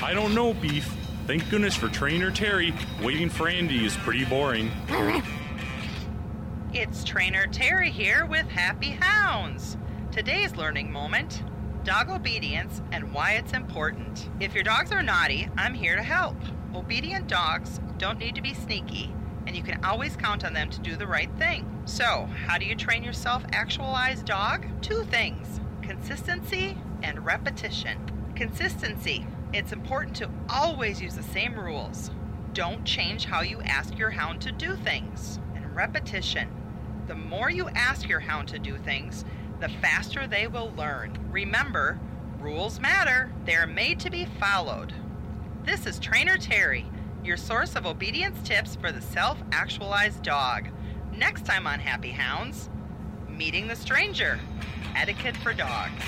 I 0.05 0.13
don't 0.13 0.35
know, 0.35 0.53
Beef. 0.53 0.95
Thank 1.25 1.49
goodness 1.49 1.75
for 1.75 1.89
Trainer 1.89 2.29
Terry. 2.29 2.75
Waiting 3.01 3.27
for 3.27 3.47
Andy 3.47 3.85
is 3.85 3.95
pretty 3.97 4.23
boring. 4.23 4.71
It's 6.73 7.05
Trainer 7.05 7.47
Terry 7.47 7.89
here 7.89 8.25
with 8.25 8.45
Happy 8.47 8.89
Hounds. 8.99 9.77
Today's 10.11 10.55
learning 10.57 10.91
moment 10.91 11.41
dog 11.85 12.09
obedience 12.09 12.81
and 12.91 13.13
why 13.13 13.31
it's 13.31 13.53
important. 13.53 14.29
If 14.39 14.53
your 14.53 14.63
dogs 14.63 14.91
are 14.91 15.01
naughty, 15.01 15.49
I'm 15.57 15.73
here 15.73 15.95
to 15.95 16.03
help. 16.03 16.35
Obedient 16.75 17.27
dogs 17.27 17.79
don't 17.97 18.19
need 18.19 18.35
to 18.35 18.41
be 18.41 18.53
sneaky, 18.53 19.11
and 19.47 19.55
you 19.55 19.63
can 19.63 19.83
always 19.85 20.15
count 20.17 20.43
on 20.43 20.53
them 20.53 20.69
to 20.69 20.81
do 20.81 20.95
the 20.97 21.07
right 21.07 21.29
thing. 21.39 21.65
So, 21.85 22.27
how 22.45 22.57
do 22.59 22.65
you 22.65 22.75
train 22.75 23.03
your 23.03 23.13
self 23.13 23.43
actualized 23.53 24.25
dog? 24.25 24.67
Two 24.81 25.03
things 25.05 25.61
consistency 25.81 26.77
and 27.01 27.25
repetition. 27.25 27.97
Consistency. 28.35 29.25
It's 29.53 29.71
important 29.71 30.15
to 30.17 30.29
always 30.49 31.01
use 31.01 31.15
the 31.15 31.23
same 31.23 31.57
rules. 31.57 32.11
Don't 32.53 32.83
change 32.85 33.25
how 33.25 33.41
you 33.41 33.61
ask 33.61 33.97
your 33.97 34.09
hound 34.09 34.41
to 34.41 34.51
do 34.51 34.75
things. 34.75 35.39
And 35.55 35.75
repetition. 35.75 36.49
The 37.07 37.15
more 37.15 37.49
you 37.49 37.69
ask 37.69 38.09
your 38.09 38.19
hound 38.19 38.47
to 38.49 38.59
do 38.59 38.77
things, 38.77 39.25
the 39.59 39.69
faster 39.69 40.27
they 40.27 40.47
will 40.47 40.73
learn. 40.75 41.17
Remember, 41.31 41.99
rules 42.39 42.79
matter. 42.79 43.31
They're 43.45 43.67
made 43.67 43.99
to 44.01 44.09
be 44.09 44.25
followed. 44.39 44.93
This 45.63 45.85
is 45.85 45.99
Trainer 45.99 46.37
Terry, 46.37 46.85
your 47.23 47.37
source 47.37 47.75
of 47.75 47.85
obedience 47.85 48.37
tips 48.47 48.75
for 48.75 48.91
the 48.91 49.01
self 49.01 49.37
actualized 49.51 50.23
dog. 50.23 50.69
Next 51.15 51.45
time 51.45 51.65
on 51.65 51.79
Happy 51.79 52.11
Hounds, 52.11 52.69
meeting 53.29 53.67
the 53.67 53.75
stranger, 53.75 54.39
etiquette 54.95 55.37
for 55.37 55.53
dogs. 55.53 56.03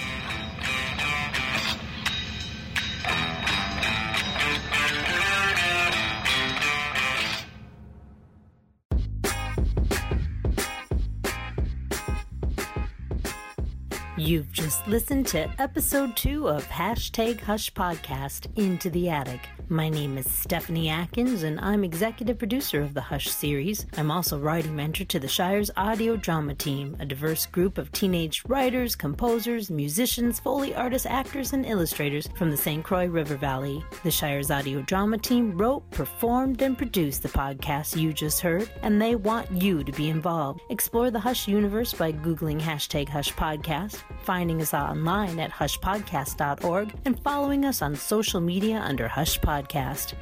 You've 14.17 14.52
just 14.52 14.86
listened 14.88 15.28
to 15.28 15.50
episode 15.58 16.17
two 16.17 16.50
of 16.50 16.67
Hashtag 16.67 17.39
Hush 17.39 17.71
Podcast 17.71 18.47
Into 18.58 18.89
the 18.89 19.10
Attic. 19.10 19.41
My 19.69 19.89
name 19.89 20.17
is 20.17 20.32
Stephanie 20.32 20.88
Atkins, 20.88 21.43
and 21.43 21.60
I'm 21.60 21.84
executive 21.84 22.39
producer 22.39 22.82
of 22.82 22.93
the 22.93 23.01
Hush 23.01 23.27
series. 23.27 23.86
I'm 23.97 24.12
also 24.12 24.39
writing 24.39 24.77
mentor 24.77 25.03
to 25.03 25.19
the 25.19 25.27
Shire's 25.27 25.69
audio 25.75 26.15
drama 26.15 26.56
team, 26.56 26.95
a 27.01 27.06
diverse 27.06 27.45
group 27.47 27.77
of 27.77 27.91
teenage 27.91 28.43
writers, 28.47 28.95
composers, 28.95 29.69
musicians, 29.69 30.39
Foley 30.39 30.73
artists, 30.73 31.06
actors, 31.06 31.51
and 31.51 31.65
illustrators 31.65 32.30
from 32.38 32.49
the 32.49 32.56
St. 32.56 32.82
Croix 32.82 33.08
River 33.08 33.36
Valley. 33.36 33.84
The 34.06 34.12
Shire's 34.12 34.51
audio 34.51 34.84
drama 34.84 35.17
team 35.17 35.58
wrote, 35.58 35.91
performed, 35.91 36.62
and 36.62 36.77
produced 36.77 37.21
the 37.21 37.27
podcast 37.30 37.99
you 37.99 38.13
just 38.13 38.39
heard, 38.39 38.69
and 38.84 39.01
they 39.01 39.15
want 39.15 39.51
you 39.51 39.84
to 39.84 39.91
be 39.91 40.10
involved. 40.10 40.62
Explore 40.69 41.12
the 41.12 41.19
Hush 41.19 41.45
universe 41.45 41.93
by 41.93 42.13
Googling 42.13 42.62
hashtag 42.62 43.10
Hush 43.10 43.34
Podcast, 43.34 44.01
finding 44.23 44.62
us 44.62 44.73
online 44.73 45.39
at 45.39 45.51
hushpodcast.org, 45.51 46.93
and 47.03 47.21
following 47.21 47.65
us 47.65 47.82
on 47.82 47.97
social 47.97 48.39
media 48.39 48.80
under 48.80 49.10
Hush 49.10 49.38
Podcast. 49.41 49.57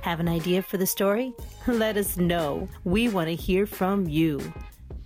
Have 0.02 0.20
an 0.20 0.28
idea 0.28 0.62
for 0.62 0.78
the 0.78 0.86
story? 0.86 1.34
Let 1.68 1.98
us 1.98 2.18
know. 2.18 2.68
We 2.84 3.10
want 3.10 3.28
to 3.28 3.36
hear 3.36 3.66
from 3.66 4.08
you. 4.08 4.40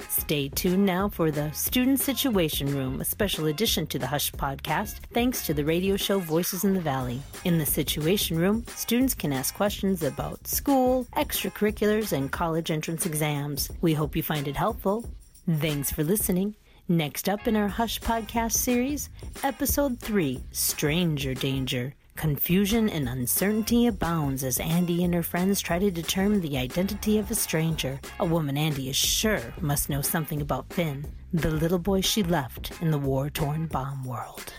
Stay 0.08 0.50
tuned 0.50 0.86
now 0.86 1.10
for 1.10 1.32
the 1.32 1.52
Student 1.52 2.00
Situation 2.00 2.74
Room, 2.74 3.02
a 3.02 3.06
special 3.06 3.48
addition 3.48 3.86
to 3.88 4.00
the 4.00 4.08
Hush 4.08 4.32
podcast, 4.32 5.00
thanks 5.14 5.46
to 5.46 5.54
the 5.54 5.66
radio 5.66 5.98
show 5.98 6.20
Voices 6.20 6.64
in 6.64 6.74
the 6.74 6.82
Valley. 6.82 7.22
In 7.44 7.58
the 7.58 7.66
Situation 7.66 8.38
Room, 8.38 8.66
students 8.68 9.14
can 9.14 9.34
ask 9.34 9.54
questions 9.56 10.04
about 10.04 10.48
school, 10.48 11.06
extracurriculars, 11.18 12.14
and 12.14 12.32
college 12.32 12.72
entrance 12.72 13.06
exams. 13.06 13.70
We 13.82 13.94
hope 13.94 14.16
you 14.16 14.24
find 14.24 14.48
it 14.48 14.56
helpful. 14.56 15.10
Thanks 15.50 15.92
for 15.92 16.04
listening. 16.04 16.56
Next 16.88 17.30
up 17.30 17.48
in 17.48 17.56
our 17.56 17.68
Hush 17.68 18.00
podcast 18.00 18.54
series, 18.54 19.10
Episode 19.44 20.00
3 20.00 20.44
Stranger 20.52 21.34
Danger. 21.36 21.94
Confusion 22.20 22.90
and 22.90 23.08
uncertainty 23.08 23.88
abounds 23.88 24.44
as 24.44 24.60
Andy 24.60 25.06
and 25.06 25.14
her 25.14 25.24
friends 25.24 25.62
try 25.62 25.80
to 25.80 25.90
determine 25.90 26.42
the 26.42 26.58
identity 26.58 27.18
of 27.18 27.32
a 27.32 27.34
stranger. 27.34 27.98
A 28.20 28.26
woman 28.26 28.58
Andy 28.58 28.90
is 28.90 28.98
sure 28.98 29.42
must 29.62 29.90
know 29.90 30.02
something 30.02 30.42
about 30.42 30.74
Finn, 30.74 31.08
the 31.32 31.50
little 31.50 31.80
boy 31.80 32.02
she 32.02 32.22
left 32.22 32.74
in 32.82 32.92
the 32.92 32.98
war 32.98 33.30
torn 33.30 33.68
bomb 33.68 34.04
world. 34.04 34.54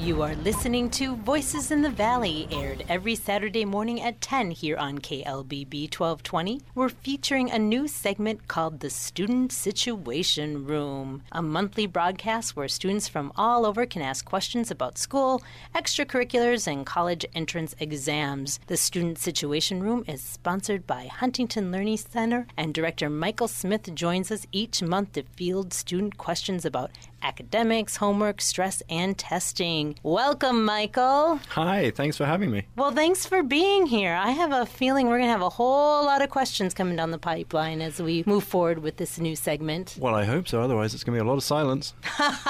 You 0.00 0.22
are 0.22 0.36
listening 0.36 0.90
to 0.90 1.16
Voices 1.16 1.72
in 1.72 1.82
the 1.82 1.90
Valley, 1.90 2.46
aired 2.52 2.84
every 2.88 3.16
Saturday 3.16 3.64
morning 3.64 4.00
at 4.00 4.20
10 4.20 4.52
here 4.52 4.76
on 4.76 5.00
KLBB 5.00 5.92
1220. 5.92 6.60
We're 6.74 6.88
featuring 6.88 7.50
a 7.50 7.58
new 7.58 7.88
segment 7.88 8.46
called 8.46 8.78
the 8.78 8.90
Student 8.90 9.50
Situation 9.50 10.64
Room, 10.64 11.24
a 11.32 11.42
monthly 11.42 11.86
broadcast 11.86 12.54
where 12.54 12.68
students 12.68 13.08
from 13.08 13.32
all 13.36 13.66
over 13.66 13.86
can 13.86 14.00
ask 14.00 14.24
questions 14.24 14.70
about 14.70 14.98
school, 14.98 15.42
extracurriculars, 15.74 16.68
and 16.68 16.86
college 16.86 17.26
entrance 17.34 17.74
exams. 17.80 18.60
The 18.68 18.76
Student 18.76 19.18
Situation 19.18 19.82
Room 19.82 20.04
is 20.06 20.22
sponsored 20.22 20.86
by 20.86 21.06
Huntington 21.06 21.72
Learning 21.72 21.96
Center, 21.96 22.46
and 22.56 22.72
Director 22.72 23.10
Michael 23.10 23.48
Smith 23.48 23.92
joins 23.94 24.30
us 24.30 24.46
each 24.52 24.80
month 24.80 25.14
to 25.14 25.24
field 25.34 25.74
student 25.74 26.18
questions 26.18 26.64
about 26.64 26.92
academics, 27.22 27.96
homework, 27.96 28.40
stress, 28.40 28.82
and 28.88 29.18
testing. 29.18 29.87
Welcome, 30.02 30.64
Michael. 30.64 31.40
Hi, 31.50 31.90
thanks 31.90 32.16
for 32.16 32.24
having 32.24 32.50
me. 32.50 32.66
Well, 32.76 32.90
thanks 32.90 33.26
for 33.26 33.42
being 33.42 33.86
here. 33.86 34.14
I 34.14 34.30
have 34.30 34.52
a 34.52 34.66
feeling 34.66 35.06
we're 35.06 35.18
going 35.18 35.28
to 35.28 35.32
have 35.32 35.42
a 35.42 35.48
whole 35.48 36.04
lot 36.04 36.22
of 36.22 36.30
questions 36.30 36.74
coming 36.74 36.96
down 36.96 37.10
the 37.10 37.18
pipeline 37.18 37.80
as 37.80 38.00
we 38.00 38.24
move 38.26 38.44
forward 38.44 38.80
with 38.80 38.96
this 38.96 39.18
new 39.18 39.36
segment. 39.36 39.96
Well, 40.00 40.14
I 40.14 40.24
hope 40.24 40.48
so. 40.48 40.60
Otherwise, 40.60 40.94
it's 40.94 41.04
going 41.04 41.18
to 41.18 41.22
be 41.22 41.26
a 41.26 41.30
lot 41.30 41.36
of 41.36 41.44
silence. 41.44 41.94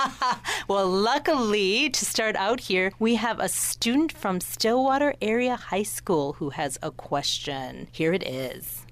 well, 0.69 0.89
luckily, 0.89 1.91
to 1.91 2.05
start 2.05 2.37
out 2.37 2.61
here, 2.61 2.93
we 2.99 3.15
have 3.17 3.41
a 3.41 3.49
student 3.49 4.13
from 4.13 4.41
Stillwater 4.41 5.15
Area 5.21 5.57
High 5.57 5.83
School 5.83 6.35
who 6.35 6.51
has 6.51 6.79
a 6.83 6.91
question. 6.91 7.89
Here 7.93 8.13
it 8.13 8.27
is. 8.27 8.87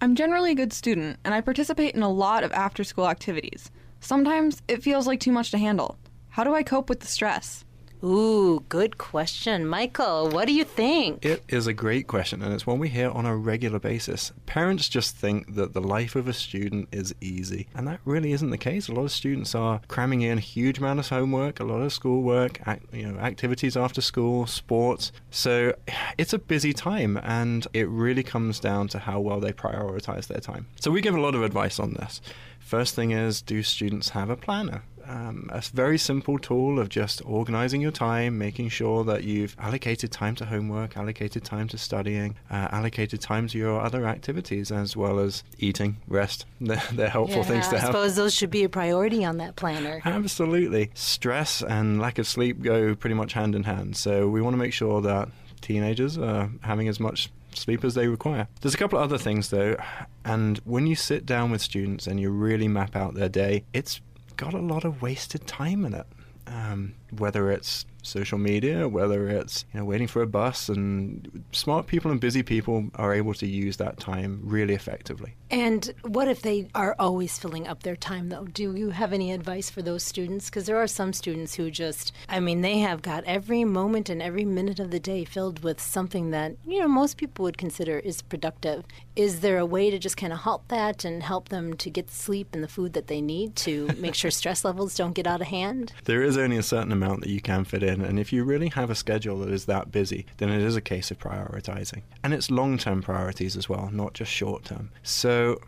I'm 0.00 0.16
generally 0.16 0.50
a 0.50 0.56
good 0.56 0.72
student, 0.72 1.18
and 1.24 1.32
I 1.32 1.40
participate 1.40 1.94
in 1.94 2.02
a 2.02 2.08
lot 2.08 2.42
of 2.42 2.52
after 2.52 2.82
school 2.82 3.08
activities. 3.08 3.70
Sometimes 4.00 4.60
it 4.66 4.82
feels 4.82 5.06
like 5.06 5.20
too 5.20 5.30
much 5.30 5.52
to 5.52 5.58
handle. 5.58 5.96
How 6.30 6.42
do 6.42 6.54
I 6.54 6.64
cope 6.64 6.88
with 6.88 6.98
the 6.98 7.06
stress? 7.06 7.64
Ooh, 8.04 8.64
good 8.68 8.98
question. 8.98 9.64
Michael, 9.64 10.28
what 10.28 10.48
do 10.48 10.52
you 10.52 10.64
think? 10.64 11.24
It 11.24 11.44
is 11.48 11.68
a 11.68 11.72
great 11.72 12.08
question, 12.08 12.42
and 12.42 12.52
it's 12.52 12.66
one 12.66 12.80
we 12.80 12.88
hear 12.88 13.10
on 13.10 13.26
a 13.26 13.36
regular 13.36 13.78
basis. 13.78 14.32
Parents 14.44 14.88
just 14.88 15.14
think 15.14 15.54
that 15.54 15.72
the 15.72 15.80
life 15.80 16.16
of 16.16 16.26
a 16.26 16.32
student 16.32 16.88
is 16.90 17.14
easy, 17.20 17.68
and 17.76 17.86
that 17.86 18.00
really 18.04 18.32
isn't 18.32 18.50
the 18.50 18.58
case. 18.58 18.88
A 18.88 18.92
lot 18.92 19.04
of 19.04 19.12
students 19.12 19.54
are 19.54 19.80
cramming 19.86 20.22
in 20.22 20.38
a 20.38 20.40
huge 20.40 20.78
amount 20.78 20.98
of 20.98 21.08
homework, 21.08 21.60
a 21.60 21.64
lot 21.64 21.80
of 21.80 21.92
schoolwork, 21.92 22.58
you 22.92 23.06
know, 23.06 23.20
activities 23.20 23.76
after 23.76 24.00
school, 24.00 24.46
sports. 24.46 25.12
So 25.30 25.72
it's 26.18 26.32
a 26.32 26.38
busy 26.38 26.72
time, 26.72 27.20
and 27.22 27.68
it 27.72 27.88
really 27.88 28.24
comes 28.24 28.58
down 28.58 28.88
to 28.88 28.98
how 28.98 29.20
well 29.20 29.38
they 29.38 29.52
prioritize 29.52 30.26
their 30.26 30.40
time. 30.40 30.66
So 30.80 30.90
we 30.90 31.02
give 31.02 31.14
a 31.14 31.20
lot 31.20 31.36
of 31.36 31.44
advice 31.44 31.78
on 31.78 31.94
this. 31.94 32.20
First 32.58 32.94
thing 32.94 33.10
is, 33.10 33.42
do 33.42 33.62
students 33.62 34.10
have 34.10 34.30
a 34.30 34.36
planner? 34.36 34.82
Um, 35.12 35.50
a 35.52 35.60
very 35.60 35.98
simple 35.98 36.38
tool 36.38 36.78
of 36.78 36.88
just 36.88 37.20
organizing 37.26 37.82
your 37.82 37.90
time, 37.90 38.38
making 38.38 38.70
sure 38.70 39.04
that 39.04 39.24
you've 39.24 39.54
allocated 39.58 40.10
time 40.10 40.34
to 40.36 40.46
homework, 40.46 40.96
allocated 40.96 41.44
time 41.44 41.68
to 41.68 41.76
studying, 41.76 42.34
uh, 42.50 42.68
allocated 42.72 43.20
time 43.20 43.46
to 43.48 43.58
your 43.58 43.78
other 43.78 44.06
activities, 44.06 44.72
as 44.72 44.96
well 44.96 45.18
as 45.18 45.44
eating, 45.58 45.98
rest. 46.08 46.46
They're, 46.62 46.82
they're 46.92 47.10
helpful 47.10 47.38
yeah, 47.38 47.44
things 47.44 47.68
to 47.68 47.76
I 47.76 47.80
have. 47.80 47.88
I 47.90 47.92
suppose 47.92 48.16
those 48.16 48.32
should 48.32 48.50
be 48.50 48.64
a 48.64 48.68
priority 48.68 49.24
on 49.24 49.36
that 49.38 49.56
planner. 49.56 50.00
Absolutely. 50.04 50.90
Stress 50.94 51.62
and 51.62 52.00
lack 52.00 52.18
of 52.18 52.26
sleep 52.26 52.62
go 52.62 52.94
pretty 52.94 53.14
much 53.14 53.32
hand 53.32 53.54
in 53.54 53.64
hand. 53.64 53.96
So 53.96 54.28
we 54.28 54.40
want 54.40 54.54
to 54.54 54.58
make 54.58 54.72
sure 54.72 55.02
that 55.02 55.28
teenagers 55.60 56.16
are 56.16 56.50
having 56.62 56.88
as 56.88 57.00
much 57.00 57.30
sleep 57.52 57.84
as 57.84 57.94
they 57.94 58.08
require. 58.08 58.46
There's 58.60 58.74
a 58.74 58.78
couple 58.78 58.98
of 58.98 59.04
other 59.04 59.18
things 59.18 59.50
though, 59.50 59.76
and 60.24 60.58
when 60.64 60.86
you 60.86 60.94
sit 60.94 61.26
down 61.26 61.50
with 61.50 61.60
students 61.60 62.06
and 62.06 62.18
you 62.18 62.30
really 62.30 62.68
map 62.68 62.96
out 62.96 63.14
their 63.14 63.28
day, 63.28 63.64
it's 63.72 64.00
got 64.36 64.54
a 64.54 64.58
lot 64.58 64.84
of 64.84 65.02
wasted 65.02 65.46
time 65.46 65.84
in 65.84 65.94
it. 65.94 66.06
Um, 66.46 66.94
whether 67.16 67.50
it's 67.50 67.86
social 68.02 68.38
media, 68.38 68.88
whether 68.88 69.28
it's 69.28 69.64
you 69.72 69.80
know 69.80 69.86
waiting 69.86 70.08
for 70.08 70.22
a 70.22 70.26
bus, 70.26 70.68
and 70.68 71.44
smart 71.52 71.86
people 71.86 72.10
and 72.10 72.20
busy 72.20 72.42
people 72.42 72.90
are 72.96 73.14
able 73.14 73.34
to 73.34 73.46
use 73.46 73.76
that 73.78 73.98
time 73.98 74.40
really 74.42 74.74
effectively. 74.74 75.34
And 75.52 75.92
what 76.00 76.28
if 76.28 76.40
they 76.40 76.68
are 76.74 76.96
always 76.98 77.38
filling 77.38 77.68
up 77.68 77.82
their 77.82 77.94
time, 77.94 78.30
though? 78.30 78.44
Do 78.44 78.74
you 78.74 78.88
have 78.88 79.12
any 79.12 79.32
advice 79.32 79.68
for 79.68 79.82
those 79.82 80.02
students? 80.02 80.46
Because 80.46 80.64
there 80.64 80.78
are 80.78 80.86
some 80.86 81.12
students 81.12 81.54
who 81.54 81.70
just, 81.70 82.12
I 82.26 82.40
mean, 82.40 82.62
they 82.62 82.78
have 82.78 83.02
got 83.02 83.24
every 83.24 83.62
moment 83.64 84.08
and 84.08 84.22
every 84.22 84.46
minute 84.46 84.80
of 84.80 84.90
the 84.90 84.98
day 84.98 85.26
filled 85.26 85.62
with 85.62 85.78
something 85.78 86.30
that, 86.30 86.56
you 86.66 86.80
know, 86.80 86.88
most 86.88 87.18
people 87.18 87.42
would 87.42 87.58
consider 87.58 87.98
is 87.98 88.22
productive. 88.22 88.84
Is 89.14 89.40
there 89.40 89.58
a 89.58 89.66
way 89.66 89.90
to 89.90 89.98
just 89.98 90.16
kind 90.16 90.32
of 90.32 90.38
halt 90.38 90.66
that 90.68 91.04
and 91.04 91.22
help 91.22 91.50
them 91.50 91.74
to 91.76 91.90
get 91.90 92.06
the 92.06 92.14
sleep 92.14 92.48
and 92.54 92.64
the 92.64 92.68
food 92.68 92.94
that 92.94 93.08
they 93.08 93.20
need 93.20 93.54
to 93.56 93.88
make 93.98 94.14
sure 94.14 94.30
stress 94.32 94.64
levels 94.64 94.94
don't 94.94 95.12
get 95.12 95.26
out 95.26 95.42
of 95.42 95.48
hand? 95.48 95.92
There 96.04 96.22
is 96.22 96.38
only 96.38 96.56
a 96.56 96.62
certain 96.62 96.92
amount 96.92 97.20
that 97.20 97.28
you 97.28 97.42
can 97.42 97.64
fit 97.64 97.82
in, 97.82 97.91
and 98.00 98.18
if 98.18 98.32
you 98.32 98.44
really 98.44 98.68
have 98.68 98.90
a 98.90 98.94
schedule 98.94 99.38
that 99.40 99.50
is 99.50 99.66
that 99.66 99.92
busy, 99.92 100.26
then 100.38 100.48
it 100.48 100.62
is 100.62 100.76
a 100.76 100.80
case 100.80 101.10
of 101.10 101.18
prioritizing. 101.18 102.02
And 102.22 102.32
it's 102.32 102.50
long 102.50 102.78
term 102.78 103.02
priorities 103.02 103.56
as 103.56 103.68
well, 103.68 103.90
not 103.92 104.14
just 104.14 104.30
short 104.30 104.64
term. 104.64 104.90
So 105.02 105.60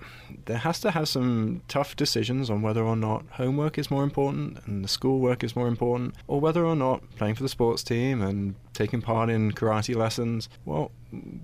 there 0.47 0.59
has 0.59 0.81
to 0.81 0.91
have 0.93 1.09
some 1.09 1.63
tough 1.69 1.97
decisions 1.97 2.51
on 2.51 2.63
whether 2.63 2.83
or 2.83 2.97
not 2.97 3.25
homework 3.33 3.79
is 3.79 3.91
more 3.91 4.05
important 4.05 4.59
and 4.67 4.85
the 4.85 4.89
schoolwork 4.89 5.45
is 5.45 5.57
more 5.57 5.69
important, 5.69 6.15
or 6.27 6.41
whether 6.41 6.65
or 6.65 6.77
not 6.77 7.03
playing 7.17 7.35
for 7.35 7.43
the 7.43 7.49
sports 7.49 7.83
team 7.83 8.23
and 8.23 8.55
taking 8.73 9.03
part 9.03 9.31
in 9.31 9.53
karate 9.53 9.95
lessons, 9.95 10.49
well, 10.65 10.91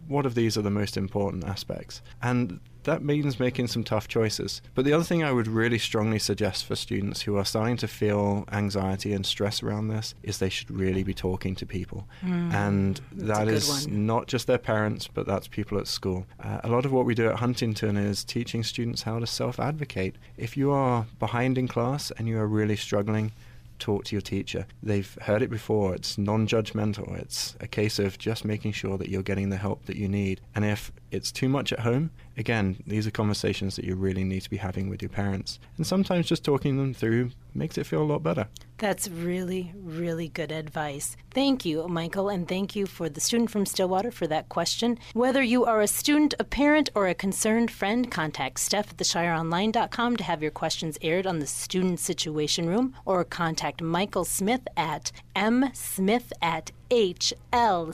what 0.08 0.26
of 0.26 0.34
these 0.34 0.56
are 0.56 0.62
the 0.62 0.70
most 0.70 0.96
important 0.96 1.44
aspects? 1.44 2.02
And 2.22 2.60
that 2.84 3.02
means 3.02 3.38
making 3.38 3.68
some 3.68 3.84
tough 3.84 4.08
choices. 4.08 4.62
But 4.74 4.84
the 4.84 4.92
other 4.92 5.04
thing 5.04 5.22
I 5.22 5.32
would 5.32 5.46
really 5.46 5.78
strongly 5.78 6.18
suggest 6.18 6.64
for 6.64 6.76
students 6.76 7.22
who 7.22 7.36
are 7.36 7.44
starting 7.44 7.76
to 7.78 7.88
feel 7.88 8.44
anxiety 8.52 9.12
and 9.12 9.24
stress 9.24 9.62
around 9.62 9.88
this 9.88 10.14
is 10.22 10.38
they 10.38 10.48
should 10.48 10.70
really 10.70 11.02
be 11.02 11.14
talking 11.14 11.54
to 11.56 11.66
people. 11.66 12.06
Mm, 12.22 12.52
and 12.52 13.00
that 13.12 13.48
is 13.48 13.86
one. 13.86 14.06
not 14.06 14.26
just 14.26 14.46
their 14.46 14.58
parents, 14.58 15.08
but 15.08 15.26
that's 15.26 15.48
people 15.48 15.78
at 15.78 15.86
school. 15.86 16.26
Uh, 16.42 16.60
a 16.64 16.68
lot 16.68 16.84
of 16.84 16.92
what 16.92 17.04
we 17.04 17.14
do 17.14 17.28
at 17.28 17.36
Huntington 17.36 17.96
is 17.96 18.24
teaching 18.24 18.62
students 18.62 19.02
how 19.02 19.18
to 19.18 19.26
self 19.26 19.60
advocate. 19.60 20.16
If 20.36 20.56
you 20.56 20.70
are 20.70 21.06
behind 21.18 21.58
in 21.58 21.68
class 21.68 22.10
and 22.12 22.28
you 22.28 22.38
are 22.38 22.46
really 22.46 22.76
struggling, 22.76 23.32
talk 23.80 24.04
to 24.04 24.14
your 24.14 24.20
teacher. 24.20 24.66
They've 24.82 25.18
heard 25.22 25.42
it 25.42 25.50
before. 25.50 25.94
It's 25.94 26.18
non 26.18 26.46
judgmental. 26.46 27.18
It's 27.18 27.56
a 27.60 27.66
case 27.66 27.98
of 27.98 28.18
just 28.18 28.44
making 28.44 28.72
sure 28.72 28.98
that 28.98 29.08
you're 29.08 29.22
getting 29.22 29.50
the 29.50 29.56
help 29.56 29.86
that 29.86 29.96
you 29.96 30.08
need. 30.08 30.40
And 30.54 30.64
if 30.64 30.92
it's 31.10 31.32
too 31.32 31.48
much 31.48 31.72
at 31.72 31.80
home, 31.80 32.10
again, 32.36 32.82
these 32.86 33.06
are 33.06 33.10
conversations 33.10 33.76
that 33.76 33.84
you 33.84 33.96
really 33.96 34.24
need 34.24 34.42
to 34.42 34.50
be 34.50 34.58
having 34.58 34.88
with 34.88 35.02
your 35.02 35.08
parents. 35.08 35.58
And 35.76 35.86
sometimes 35.86 36.26
just 36.26 36.44
talking 36.44 36.76
them 36.76 36.94
through 36.94 37.30
makes 37.54 37.78
it 37.78 37.86
feel 37.86 38.02
a 38.02 38.04
lot 38.04 38.22
better. 38.22 38.46
That's 38.80 39.08
really, 39.10 39.74
really 39.76 40.28
good 40.28 40.50
advice. 40.50 41.14
Thank 41.32 41.66
you, 41.66 41.86
Michael, 41.86 42.30
and 42.30 42.48
thank 42.48 42.74
you 42.74 42.86
for 42.86 43.10
the 43.10 43.20
student 43.20 43.50
from 43.50 43.66
Stillwater 43.66 44.10
for 44.10 44.26
that 44.28 44.48
question. 44.48 44.98
Whether 45.12 45.42
you 45.42 45.66
are 45.66 45.82
a 45.82 45.86
student, 45.86 46.32
a 46.38 46.44
parent, 46.44 46.88
or 46.94 47.06
a 47.06 47.14
concerned 47.14 47.70
friend, 47.70 48.10
contact 48.10 48.58
Steph 48.58 48.92
at 48.92 48.96
theshireonline.com 48.96 50.16
to 50.16 50.24
have 50.24 50.40
your 50.40 50.50
questions 50.50 50.96
aired 51.02 51.26
on 51.26 51.40
the 51.40 51.46
Student 51.46 52.00
Situation 52.00 52.66
Room, 52.66 52.96
or 53.04 53.22
contact 53.22 53.82
Michael 53.82 54.24
Smith 54.24 54.66
at 54.78 55.12
msmith 55.36 56.32
at 56.40 56.70
hlcmn.com. 56.90 57.84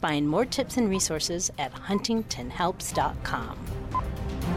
Find 0.00 0.28
more 0.28 0.44
tips 0.44 0.76
and 0.76 0.88
resources 0.88 1.50
at 1.58 1.74
huntingtonhelps.com. 1.74 4.55